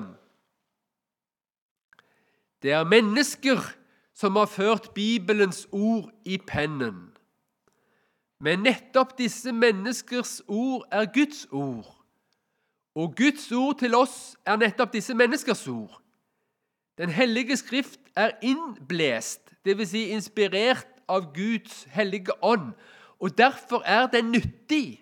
Det 2.62 2.72
er 2.72 2.84
mennesker 2.84 3.77
som 4.18 4.36
har 4.36 4.50
ført 4.50 4.90
Bibelens 4.94 5.68
ord 5.72 6.10
i 6.26 6.40
pennen. 6.42 7.12
Men 8.42 8.64
nettopp 8.66 9.14
disse 9.18 9.52
menneskers 9.54 10.40
ord 10.46 10.86
er 10.90 11.06
Guds 11.14 11.46
ord. 11.52 11.94
Og 12.98 13.14
Guds 13.16 13.46
ord 13.52 13.78
til 13.78 13.94
oss 13.94 14.36
er 14.46 14.58
nettopp 14.58 14.92
disse 14.92 15.14
menneskers 15.14 15.62
ord. 15.70 16.00
Den 16.98 17.10
hellige 17.14 17.56
skrift 17.56 18.00
er 18.16 18.34
innblest, 18.42 19.52
dvs. 19.66 19.90
Si 19.92 20.02
inspirert 20.10 20.88
av 21.08 21.30
Guds 21.34 21.84
hellige 21.94 22.34
ånd, 22.42 22.72
og 23.22 23.38
derfor 23.38 23.82
er 23.86 24.06
den 24.10 24.32
nyttig. 24.34 24.98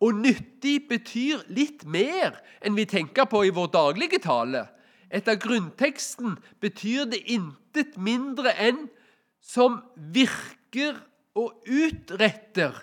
Og 0.00 0.12
nyttig 0.14 0.88
betyr 0.88 1.44
litt 1.48 1.86
mer 1.88 2.36
enn 2.60 2.76
vi 2.76 2.84
tenker 2.88 3.28
på 3.28 3.46
i 3.48 3.52
vår 3.54 3.72
daglige 3.72 4.20
tale. 4.20 4.66
Etter 5.14 5.38
grunnteksten 5.38 6.34
betyr 6.62 7.06
det 7.12 7.22
intet 7.30 7.94
mindre 8.00 8.50
enn 8.58 8.86
som 9.44 9.78
virker 10.14 10.98
og 11.38 11.62
utretter. 11.68 12.74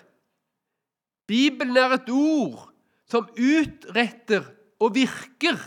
Bibelen 1.28 1.76
er 1.76 1.98
et 1.98 2.10
ord 2.12 2.70
som 3.10 3.28
utretter 3.36 4.46
og 4.80 4.94
virker. 4.96 5.58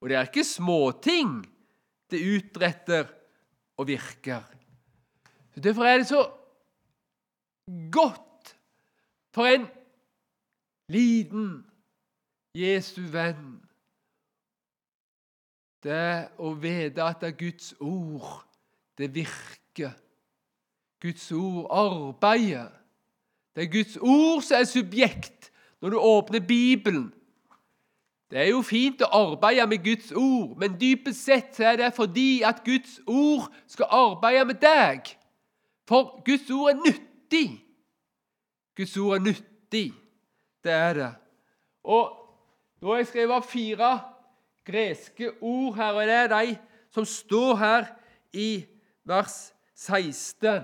Og 0.00 0.10
det 0.10 0.18
er 0.18 0.28
ikke 0.28 0.44
småting 0.44 1.38
det 2.12 2.20
utretter 2.20 3.08
og 3.80 3.88
virker. 3.88 4.44
Derfor 5.56 5.88
er 5.88 6.02
det 6.02 6.08
så 6.10 6.26
godt 7.92 8.54
for 9.34 9.48
en 9.48 9.66
liten 10.92 11.64
Jesu 12.54 13.00
venn. 13.10 13.63
Det 15.84 16.28
å 16.40 16.54
vite 16.56 17.04
at 17.04 17.20
det 17.20 17.32
er 17.32 17.36
Guds 17.38 17.74
ord, 17.80 18.44
det 18.98 19.10
virker. 19.14 19.92
Guds 21.04 21.26
ord 21.36 21.66
arbeider. 21.68 22.70
Det 23.54 23.66
er 23.66 23.72
Guds 23.72 23.98
ord 24.00 24.40
som 24.42 24.62
er 24.62 24.70
subjekt 24.70 25.50
når 25.84 25.92
du 25.92 25.98
åpner 26.00 26.40
Bibelen. 26.40 27.10
Det 28.32 28.40
er 28.40 28.48
jo 28.48 28.62
fint 28.66 29.04
å 29.04 29.10
arbeide 29.14 29.66
med 29.70 29.84
Guds 29.84 30.08
ord, 30.16 30.56
men 30.58 30.78
dypest 30.80 31.20
sett 31.28 31.60
er 31.60 31.76
det 31.78 31.92
fordi 31.94 32.40
at 32.42 32.64
Guds 32.64 32.96
ord 33.06 33.52
skal 33.70 33.92
arbeide 33.92 34.48
med 34.48 34.58
deg. 34.64 35.12
For 35.86 36.16
Guds 36.24 36.48
ord 36.50 36.72
er 36.72 36.80
nyttig. 36.80 37.60
Guds 38.74 38.96
ord 38.96 39.18
er 39.18 39.26
nyttig. 39.28 39.86
Det 40.64 40.72
er 40.72 40.98
det. 40.98 41.12
Og 41.84 42.20
Nå 42.84 42.90
har 42.92 42.98
jeg 43.00 43.06
skrevet 43.14 43.46
fire 43.48 43.90
greske 44.64 45.32
ord 45.40 45.76
her, 45.76 45.92
og 45.92 46.06
det 46.06 46.14
er 46.14 46.28
de 46.28 46.58
som 46.90 47.04
står 47.04 47.56
her 47.56 47.84
i 48.32 48.66
vers 49.04 49.54
16. 49.74 50.62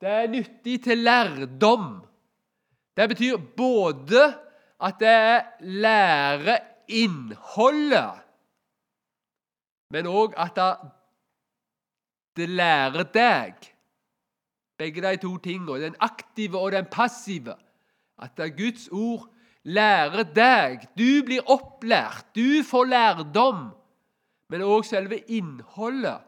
Det 0.00 0.08
er 0.08 0.26
nyttig 0.28 0.84
til 0.84 0.98
lærdom. 0.98 2.06
Det 2.96 3.08
betyr 3.08 3.36
både 3.56 4.34
at 4.80 4.94
det 5.00 5.08
er 5.08 5.42
læreinnholdet, 5.60 8.10
men 9.90 10.06
òg 10.06 10.34
at 10.36 10.76
det 12.36 12.48
lærer 12.48 13.02
deg. 13.14 13.54
Begge 14.78 15.02
de 15.02 15.16
to 15.22 15.38
tingene. 15.38 15.80
Den 15.80 15.96
aktive 16.00 16.58
og 16.58 16.72
den 16.72 16.86
passive. 16.90 17.54
At 18.18 18.36
Guds 18.56 18.88
ord 18.88 19.33
lærer 19.64 20.26
deg. 20.34 20.84
Du 20.98 21.24
blir 21.24 21.44
opplært. 21.50 22.26
Du 22.36 22.62
får 22.66 22.90
lærdom. 22.90 23.70
Men 24.52 24.64
òg 24.64 24.84
selve 24.86 25.22
innholdet 25.32 26.22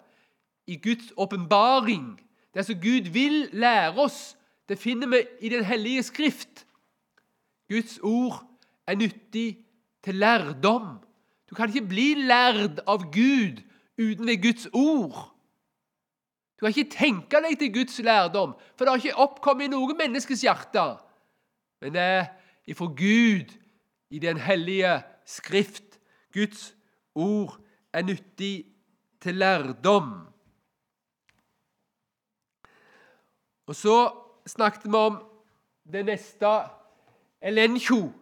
i 0.66 0.78
Guds 0.82 1.12
åpenbaring. 1.16 2.16
Det 2.54 2.64
som 2.66 2.80
Gud 2.80 3.12
vil 3.12 3.48
lære 3.52 3.94
oss, 4.00 4.36
det 4.68 4.78
finner 4.80 5.06
vi 5.12 5.22
i 5.40 5.48
Den 5.48 5.64
hellige 5.64 6.02
skrift. 6.02 6.66
Guds 7.68 7.98
ord 8.02 8.42
er 8.86 8.96
nyttig 8.96 9.58
til 10.04 10.14
lærdom. 10.14 10.98
Du 11.50 11.54
kan 11.54 11.68
ikke 11.68 11.88
bli 11.88 12.14
lærd 12.14 12.80
av 12.86 13.04
Gud 13.12 13.62
uten 13.98 14.26
ved 14.26 14.42
Guds 14.42 14.66
ord. 14.72 15.32
Du 16.56 16.64
kan 16.64 16.72
ikke 16.72 16.96
tenke 16.96 17.40
deg 17.44 17.58
til 17.58 17.72
Guds 17.74 17.98
lærdom, 17.98 18.54
for 18.76 18.84
det 18.84 18.88
har 18.88 18.96
ikke 18.96 19.22
oppkommet 19.26 19.66
i 19.66 19.72
noe 19.74 19.94
menneskes 19.98 20.42
hjerte. 20.42 20.86
Men 21.84 21.92
det 21.92 22.02
er 22.02 22.24
ifra 22.66 22.86
Gud 22.86 23.52
i 24.10 24.18
Den 24.18 24.36
hellige 24.36 25.02
skrift. 25.24 26.00
Guds 26.32 26.74
ord 27.14 27.60
er 27.92 28.02
nyttig 28.02 28.66
til 29.20 29.34
lærdom. 29.34 30.26
Og 33.66 33.74
så 33.74 34.12
snakket 34.46 34.84
vi 34.84 34.96
om 34.96 35.22
det 35.92 36.04
neste 36.04 36.46
elenkjo. 37.42 38.12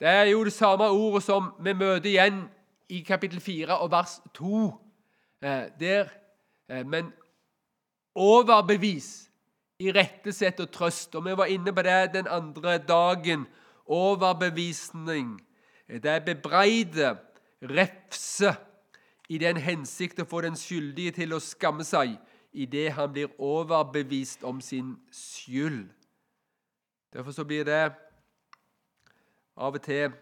Det 0.00 0.08
er 0.08 0.22
jo 0.22 0.44
det 0.44 0.52
samme 0.52 0.88
ordet 0.88 1.22
som 1.22 1.52
vi 1.62 1.72
møter 1.72 2.10
igjen 2.10 2.42
i 2.88 3.02
kapittel 3.06 3.40
4 3.40 3.78
og 3.78 3.90
vers 3.90 4.20
2. 4.34 4.62
Eh, 5.42 5.68
der, 5.80 6.08
eh, 6.68 6.86
men 6.86 7.12
overbevis 8.14 9.30
irettesett 9.78 10.60
og 10.60 10.70
trøst. 10.70 11.14
Og 11.14 11.24
Vi 11.24 11.36
var 11.36 11.44
inne 11.44 11.72
på 11.72 11.82
det 11.82 12.14
den 12.14 12.26
andre 12.26 12.78
dagen. 12.78 13.46
Overbevisning. 13.86 15.40
Det 15.88 16.10
er 16.10 16.24
bebreide, 16.24 17.16
refse, 17.62 18.54
i 19.28 19.38
den 19.38 19.56
hensikt 19.56 20.20
å 20.20 20.28
få 20.28 20.42
den 20.44 20.56
skyldige 20.58 21.14
til 21.22 21.32
å 21.32 21.40
skamme 21.40 21.84
seg 21.86 22.18
idet 22.52 22.92
han 22.92 23.12
blir 23.14 23.32
overbevist 23.40 24.42
om 24.44 24.60
sin 24.60 24.96
skyld. 25.14 25.86
Derfor 27.12 27.32
så 27.32 27.44
blir 27.44 27.64
det 27.64 27.92
av 29.56 29.74
og 29.76 29.82
til 29.84 30.12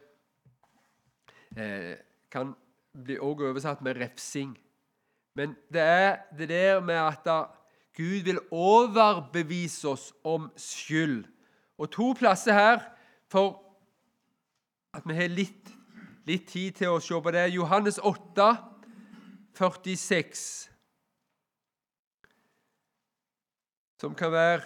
eh, 1.56 1.96
Kan 2.30 2.54
bli 2.94 3.16
også 3.18 3.48
oversatt 3.50 3.80
med 3.82 3.98
refsing. 3.98 4.52
Men 5.34 5.56
det 5.72 5.82
er 5.82 6.18
det 6.38 6.48
der 6.48 6.80
med 6.80 6.94
at 6.94 7.50
Gud 7.96 8.22
vil 8.22 8.38
overbevise 8.50 9.88
oss 9.88 10.12
om 10.24 10.50
skyld. 10.56 11.24
Og 11.78 11.90
to 11.90 12.12
plasser 12.18 12.52
her 12.52 12.84
for 13.30 13.60
at 14.94 15.06
vi 15.06 15.14
har 15.14 15.30
litt, 15.30 15.70
litt 16.26 16.48
tid 16.50 16.80
til 16.80 16.96
å 16.96 17.00
se 17.02 17.20
på 17.22 17.32
det. 17.34 17.46
Johannes 17.54 18.00
8, 18.02 18.50
46. 19.58 20.44
Som 24.00 24.14
kan 24.18 24.32
være 24.32 24.62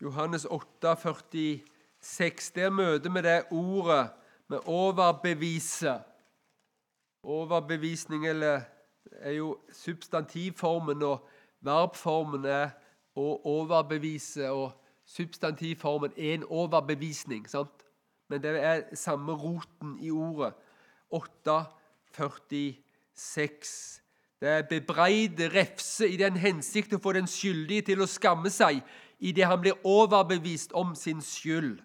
Johannes 0.00 0.46
8, 0.48 0.96
46. 0.96 1.70
6, 2.00 2.50
der 2.50 2.70
møter 2.70 3.10
vi 3.10 3.20
det 3.20 3.42
ordet 3.50 4.10
med 4.48 4.58
overbevise. 4.64 5.98
Overbevisning 7.22 8.26
eller, 8.26 8.60
er 9.12 9.32
jo 9.32 9.58
substantivformen, 9.72 11.02
og 11.02 11.28
verbformen 11.60 12.44
er 12.44 12.70
å 13.20 13.40
overbevise. 13.44 14.50
Og 14.50 14.72
substantivformen 15.06 16.12
er 16.16 16.34
en 16.34 16.44
overbevisning. 16.44 17.48
sant? 17.48 17.70
Men 18.28 18.42
det 18.42 18.62
er 18.62 18.82
samme 18.94 19.32
roten 19.32 19.98
i 20.00 20.10
ordet. 20.10 20.52
846. 21.10 24.02
Det 24.40 24.48
er 24.48 24.62
bebreide, 24.62 25.54
refse 25.54 26.08
i 26.08 26.16
den 26.16 26.36
hensikt 26.36 26.92
å 26.96 27.02
få 27.02 27.12
den 27.12 27.26
skyldige 27.28 27.82
til 27.90 28.00
å 28.00 28.06
skamme 28.08 28.50
seg 28.50 28.80
idet 29.20 29.44
han 29.44 29.60
blir 29.60 29.76
overbevist 29.84 30.72
om 30.72 30.94
sin 30.96 31.20
skyld. 31.20 31.82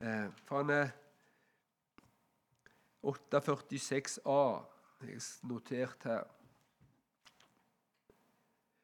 Eh, 0.00 0.26
for 0.48 0.56
han 0.56 0.70
er 0.70 0.88
846a. 3.06 4.66
Jeg 5.00 5.22
notert 5.42 6.02
her. 6.04 6.24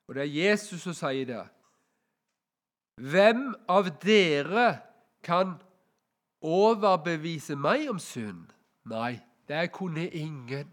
Og 0.06 0.14
det 0.14 0.22
er 0.22 0.32
Jesus 0.32 0.82
som 0.82 0.94
sier 0.94 1.26
det. 1.28 1.42
Hvem 2.97 3.55
av 3.68 3.90
dere 4.01 4.78
kan 5.24 5.57
overbevise 6.40 7.57
meg 7.57 7.90
om 7.90 7.99
synd? 8.01 8.49
Nei, 8.88 9.18
det 9.49 9.68
kunne 9.72 10.09
ingen. 10.09 10.70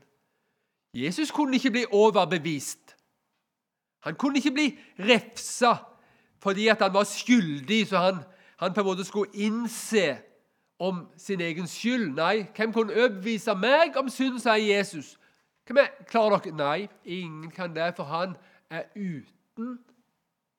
Jesus 0.93 1.32
kunne 1.32 1.57
ikke 1.57 1.71
bli 1.71 1.86
overbevist. 1.91 2.95
Han 4.03 4.15
kunne 4.15 4.38
ikke 4.38 4.51
bli 4.51 4.67
refsa 4.99 5.76
fordi 6.43 6.67
han 6.67 6.93
var 6.93 7.03
skyldig, 7.07 7.88
så 7.88 7.97
han, 7.97 8.17
han 8.59 8.74
på 8.74 8.82
en 8.82 8.86
måte 8.86 9.03
skulle 9.07 9.32
innse 9.34 10.17
om 10.80 11.05
sin 11.17 11.41
egen 11.41 11.67
skyld. 11.67 12.09
Nei, 12.17 12.43
hvem 12.55 12.74
kunne 12.74 12.95
overbevise 12.95 13.55
meg 13.55 13.95
om 13.95 14.09
synd, 14.11 14.41
sier 14.43 14.59
Jesus. 14.59 15.13
Hvem 15.63 15.80
er, 15.80 15.93
klarer 16.09 16.43
dere? 16.43 16.55
Nei, 16.59 16.89
ingen 17.05 17.51
kan 17.51 17.71
det, 17.76 17.93
for 17.95 18.03
han 18.03 18.36
er 18.67 18.89
uten 18.95 19.78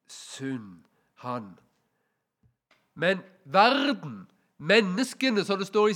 synd, 0.09 0.81
han. 1.25 1.49
Men 2.95 3.23
verden, 3.45 4.27
menneskene, 4.59 5.45
som 5.45 5.59
det 5.59 5.67
står 5.67 5.89
i 5.89 5.95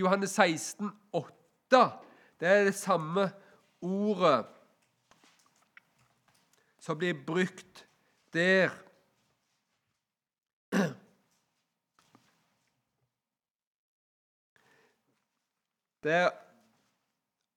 Johannes 0.00 0.30
16, 0.30 0.90
8, 1.12 1.28
det 2.40 2.48
er 2.48 2.64
det 2.64 2.74
samme 2.74 3.30
ordet 3.80 4.46
som 6.80 6.98
blir 6.98 7.14
brukt 7.26 7.86
der. 8.32 8.72
Det 16.02 16.12
er 16.12 16.30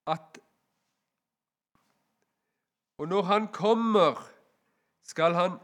at 0.07 0.39
Og 2.97 3.07
når 3.07 3.21
han 3.21 3.47
kommer, 3.47 4.30
skal 5.03 5.34
han 5.34 5.57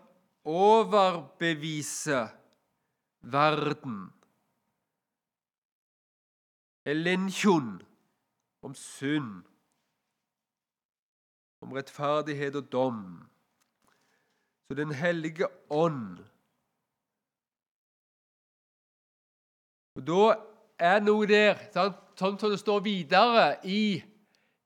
overbevise 0.46 2.28
verden. 3.22 4.00
Elinkjon 6.86 7.82
om 8.62 8.76
synd 8.76 9.44
om 11.60 11.74
rettferdighet 11.76 12.56
og 12.56 12.72
dom. 12.72 13.04
Så 14.70 14.76
Den 14.78 14.92
hellige 14.94 15.48
ånd 15.70 16.20
Og 19.98 20.06
Da 20.08 20.36
er 20.80 21.02
noe 21.04 21.26
der, 21.28 21.58
sånn 21.74 22.38
som 22.40 22.52
det 22.54 22.60
står 22.62 22.84
videre 22.86 23.48
i, 23.68 24.00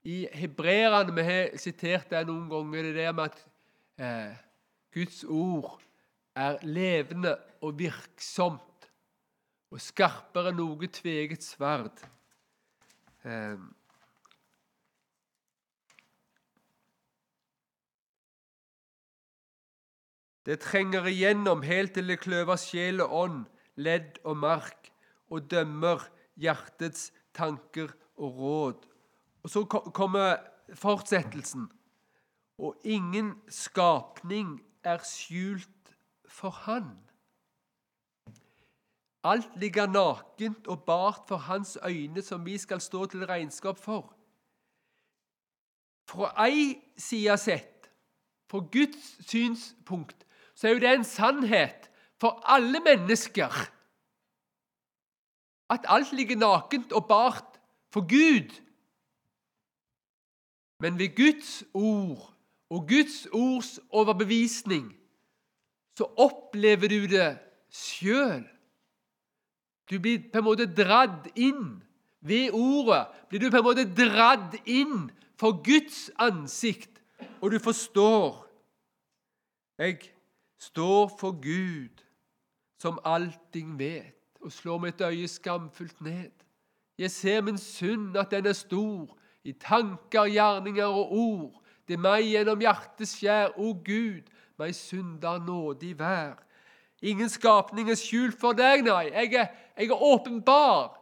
i 0.06 0.18
hebreerne 0.38 1.16
Vi 1.16 1.24
har 1.26 1.56
sitert 1.58 2.12
det 2.12 2.26
noen 2.28 2.46
ganger, 2.52 2.90
det 2.90 2.96
der 3.00 3.16
med 3.18 3.32
at 3.32 3.40
eh, 3.98 4.36
Guds 4.94 5.24
ord 5.24 5.82
er 6.36 6.60
levende 6.66 7.36
og 7.62 7.78
virksomt 7.80 8.90
og 9.74 9.82
skarpere 9.82 10.52
enn 10.54 10.60
noe 10.62 10.90
tveget 10.94 11.46
sverd. 11.46 12.04
Eh, 13.26 13.58
Det 20.44 20.58
trenger 20.60 21.06
igjennom 21.08 21.62
helt 21.64 21.94
til 21.96 22.10
det 22.12 22.18
kløver 22.20 22.60
sjel 22.60 23.00
og 23.00 23.14
ånd, 23.16 23.44
ledd 23.80 24.18
og 24.28 24.42
mark, 24.42 24.90
og 25.32 25.48
dømmer 25.48 26.04
hjertets 26.36 27.14
tanker 27.34 27.94
og 28.20 28.42
råd. 28.42 28.82
Og 29.44 29.50
Så 29.50 29.64
kommer 29.66 30.44
fortsettelsen. 30.76 31.72
Og 32.60 32.76
ingen 32.84 33.42
skapning 33.48 34.60
er 34.84 35.04
skjult 35.08 35.94
for 36.28 36.50
Han. 36.50 36.90
Alt 39.24 39.60
ligger 39.60 39.88
nakent 39.88 40.68
og 40.68 40.84
bart 40.84 41.24
for 41.28 41.38
Hans 41.38 41.78
øyne, 41.86 42.22
som 42.22 42.46
vi 42.46 42.58
skal 42.58 42.82
stå 42.82 43.06
til 43.06 43.26
regnskap 43.26 43.78
for. 43.80 44.16
Fra 46.10 46.34
ei 46.46 46.82
side 46.98 47.38
sett, 47.38 47.90
fra 48.52 48.60
Guds 48.60 49.30
synspunkt, 49.30 50.26
så 50.56 50.68
er 50.68 50.72
jo 50.72 50.80
det 50.80 50.92
en 50.94 51.04
sannhet 51.04 51.90
for 52.20 52.42
alle 52.46 52.80
mennesker 52.80 53.72
at 55.70 55.86
alt 55.88 56.12
ligger 56.14 56.36
nakent 56.36 56.92
og 56.92 57.08
bart 57.08 57.60
for 57.92 58.02
Gud. 58.02 58.62
Men 60.80 61.00
ved 61.00 61.16
Guds 61.16 61.64
ord 61.74 62.33
og 62.74 62.88
Guds 62.90 63.28
ords 63.32 63.80
overbevisning 63.94 64.90
så 65.98 66.08
opplever 66.18 66.90
du 66.90 67.06
det 67.06 67.36
sjøl. 67.70 68.42
Du 69.90 70.00
blir 70.02 70.24
på 70.32 70.42
en 70.42 70.48
måte 70.48 70.66
dradd 70.66 71.30
inn. 71.36 71.84
Ved 72.24 72.56
ordet 72.56 73.04
blir 73.30 73.44
du 73.44 73.52
på 73.52 73.60
en 73.60 73.68
måte 73.68 73.86
dradd 73.86 74.56
inn 74.66 75.12
for 75.38 75.60
Guds 75.66 76.08
ansikt, 76.18 77.02
og 77.42 77.52
du 77.52 77.60
forstår. 77.60 78.40
Jeg 79.78 80.00
står 80.58 81.12
for 81.20 81.36
Gud, 81.42 82.02
som 82.82 83.00
allting 83.06 83.76
vet, 83.80 84.18
og 84.42 84.52
slår 84.52 84.80
mitt 84.86 85.02
øye 85.02 85.28
skamfullt 85.28 86.02
ned. 86.02 86.32
Jeg 86.98 87.12
ser 87.12 87.42
min 87.42 87.58
synd, 87.58 88.18
at 88.18 88.32
den 88.32 88.46
er 88.46 88.54
stor, 88.54 89.18
i 89.44 89.52
tanker, 89.52 90.26
gjerninger 90.26 90.86
og 90.86 91.12
ord. 91.12 91.63
Det 91.88 91.98
er 91.98 92.04
meg 92.04 92.28
gjennom 92.30 92.62
hjertets 92.64 93.16
skjær, 93.18 93.50
o 93.60 93.74
Gud, 93.86 94.24
meg 94.60 94.76
synder 94.78 95.40
nådig 95.44 95.94
vær. 96.00 96.36
Ingen 97.04 97.30
skapning 97.30 97.90
er 97.92 97.96
skjult 98.00 98.40
for 98.40 98.54
deg, 98.56 98.86
nei. 98.88 99.10
Jeg 99.12 99.34
er, 99.36 99.48
jeg 99.76 99.90
er 99.92 100.04
åpenbar. 100.08 100.96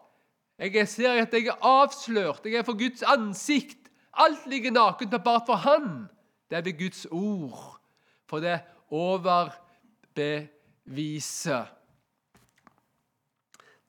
Jeg 0.62 0.88
ser 0.90 1.22
at 1.22 1.34
jeg 1.34 1.48
er 1.50 1.66
avslørt. 1.66 2.46
Jeg 2.46 2.56
er 2.62 2.66
for 2.66 2.78
Guds 2.78 3.04
ansikt. 3.06 3.78
Alt 4.14 4.48
ligger 4.50 4.72
nakent 4.74 5.14
og 5.14 5.24
bart 5.24 5.44
for 5.46 5.56
Han. 5.62 6.10
Det 6.50 6.58
er 6.58 6.62
ved 6.66 6.80
Guds 6.80 7.06
ord. 7.12 7.82
For 8.30 8.40
det 8.42 8.62
overbeviser. 8.90 11.66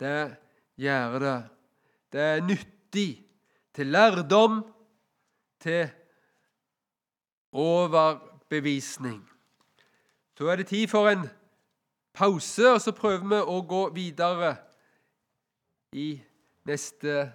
Det 0.01 0.37
gjør 0.77 1.19
det. 1.19 1.43
Det 2.13 2.21
er 2.21 2.41
nyttig 2.45 3.25
til 3.73 3.87
lærdom, 3.87 4.65
til 5.61 5.89
overbevisning. 7.53 9.29
Så 10.39 10.49
er 10.49 10.57
det 10.57 10.67
tid 10.67 10.89
for 10.89 11.09
en 11.09 11.29
pause, 12.13 12.73
og 12.73 12.81
så 12.81 12.93
prøver 12.93 13.29
vi 13.29 13.41
å 13.47 13.61
gå 13.69 13.83
videre 13.95 14.57
i 15.93 16.21
neste 16.65 17.33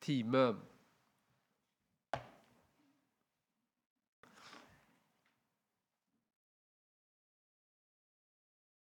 time. 0.00 0.54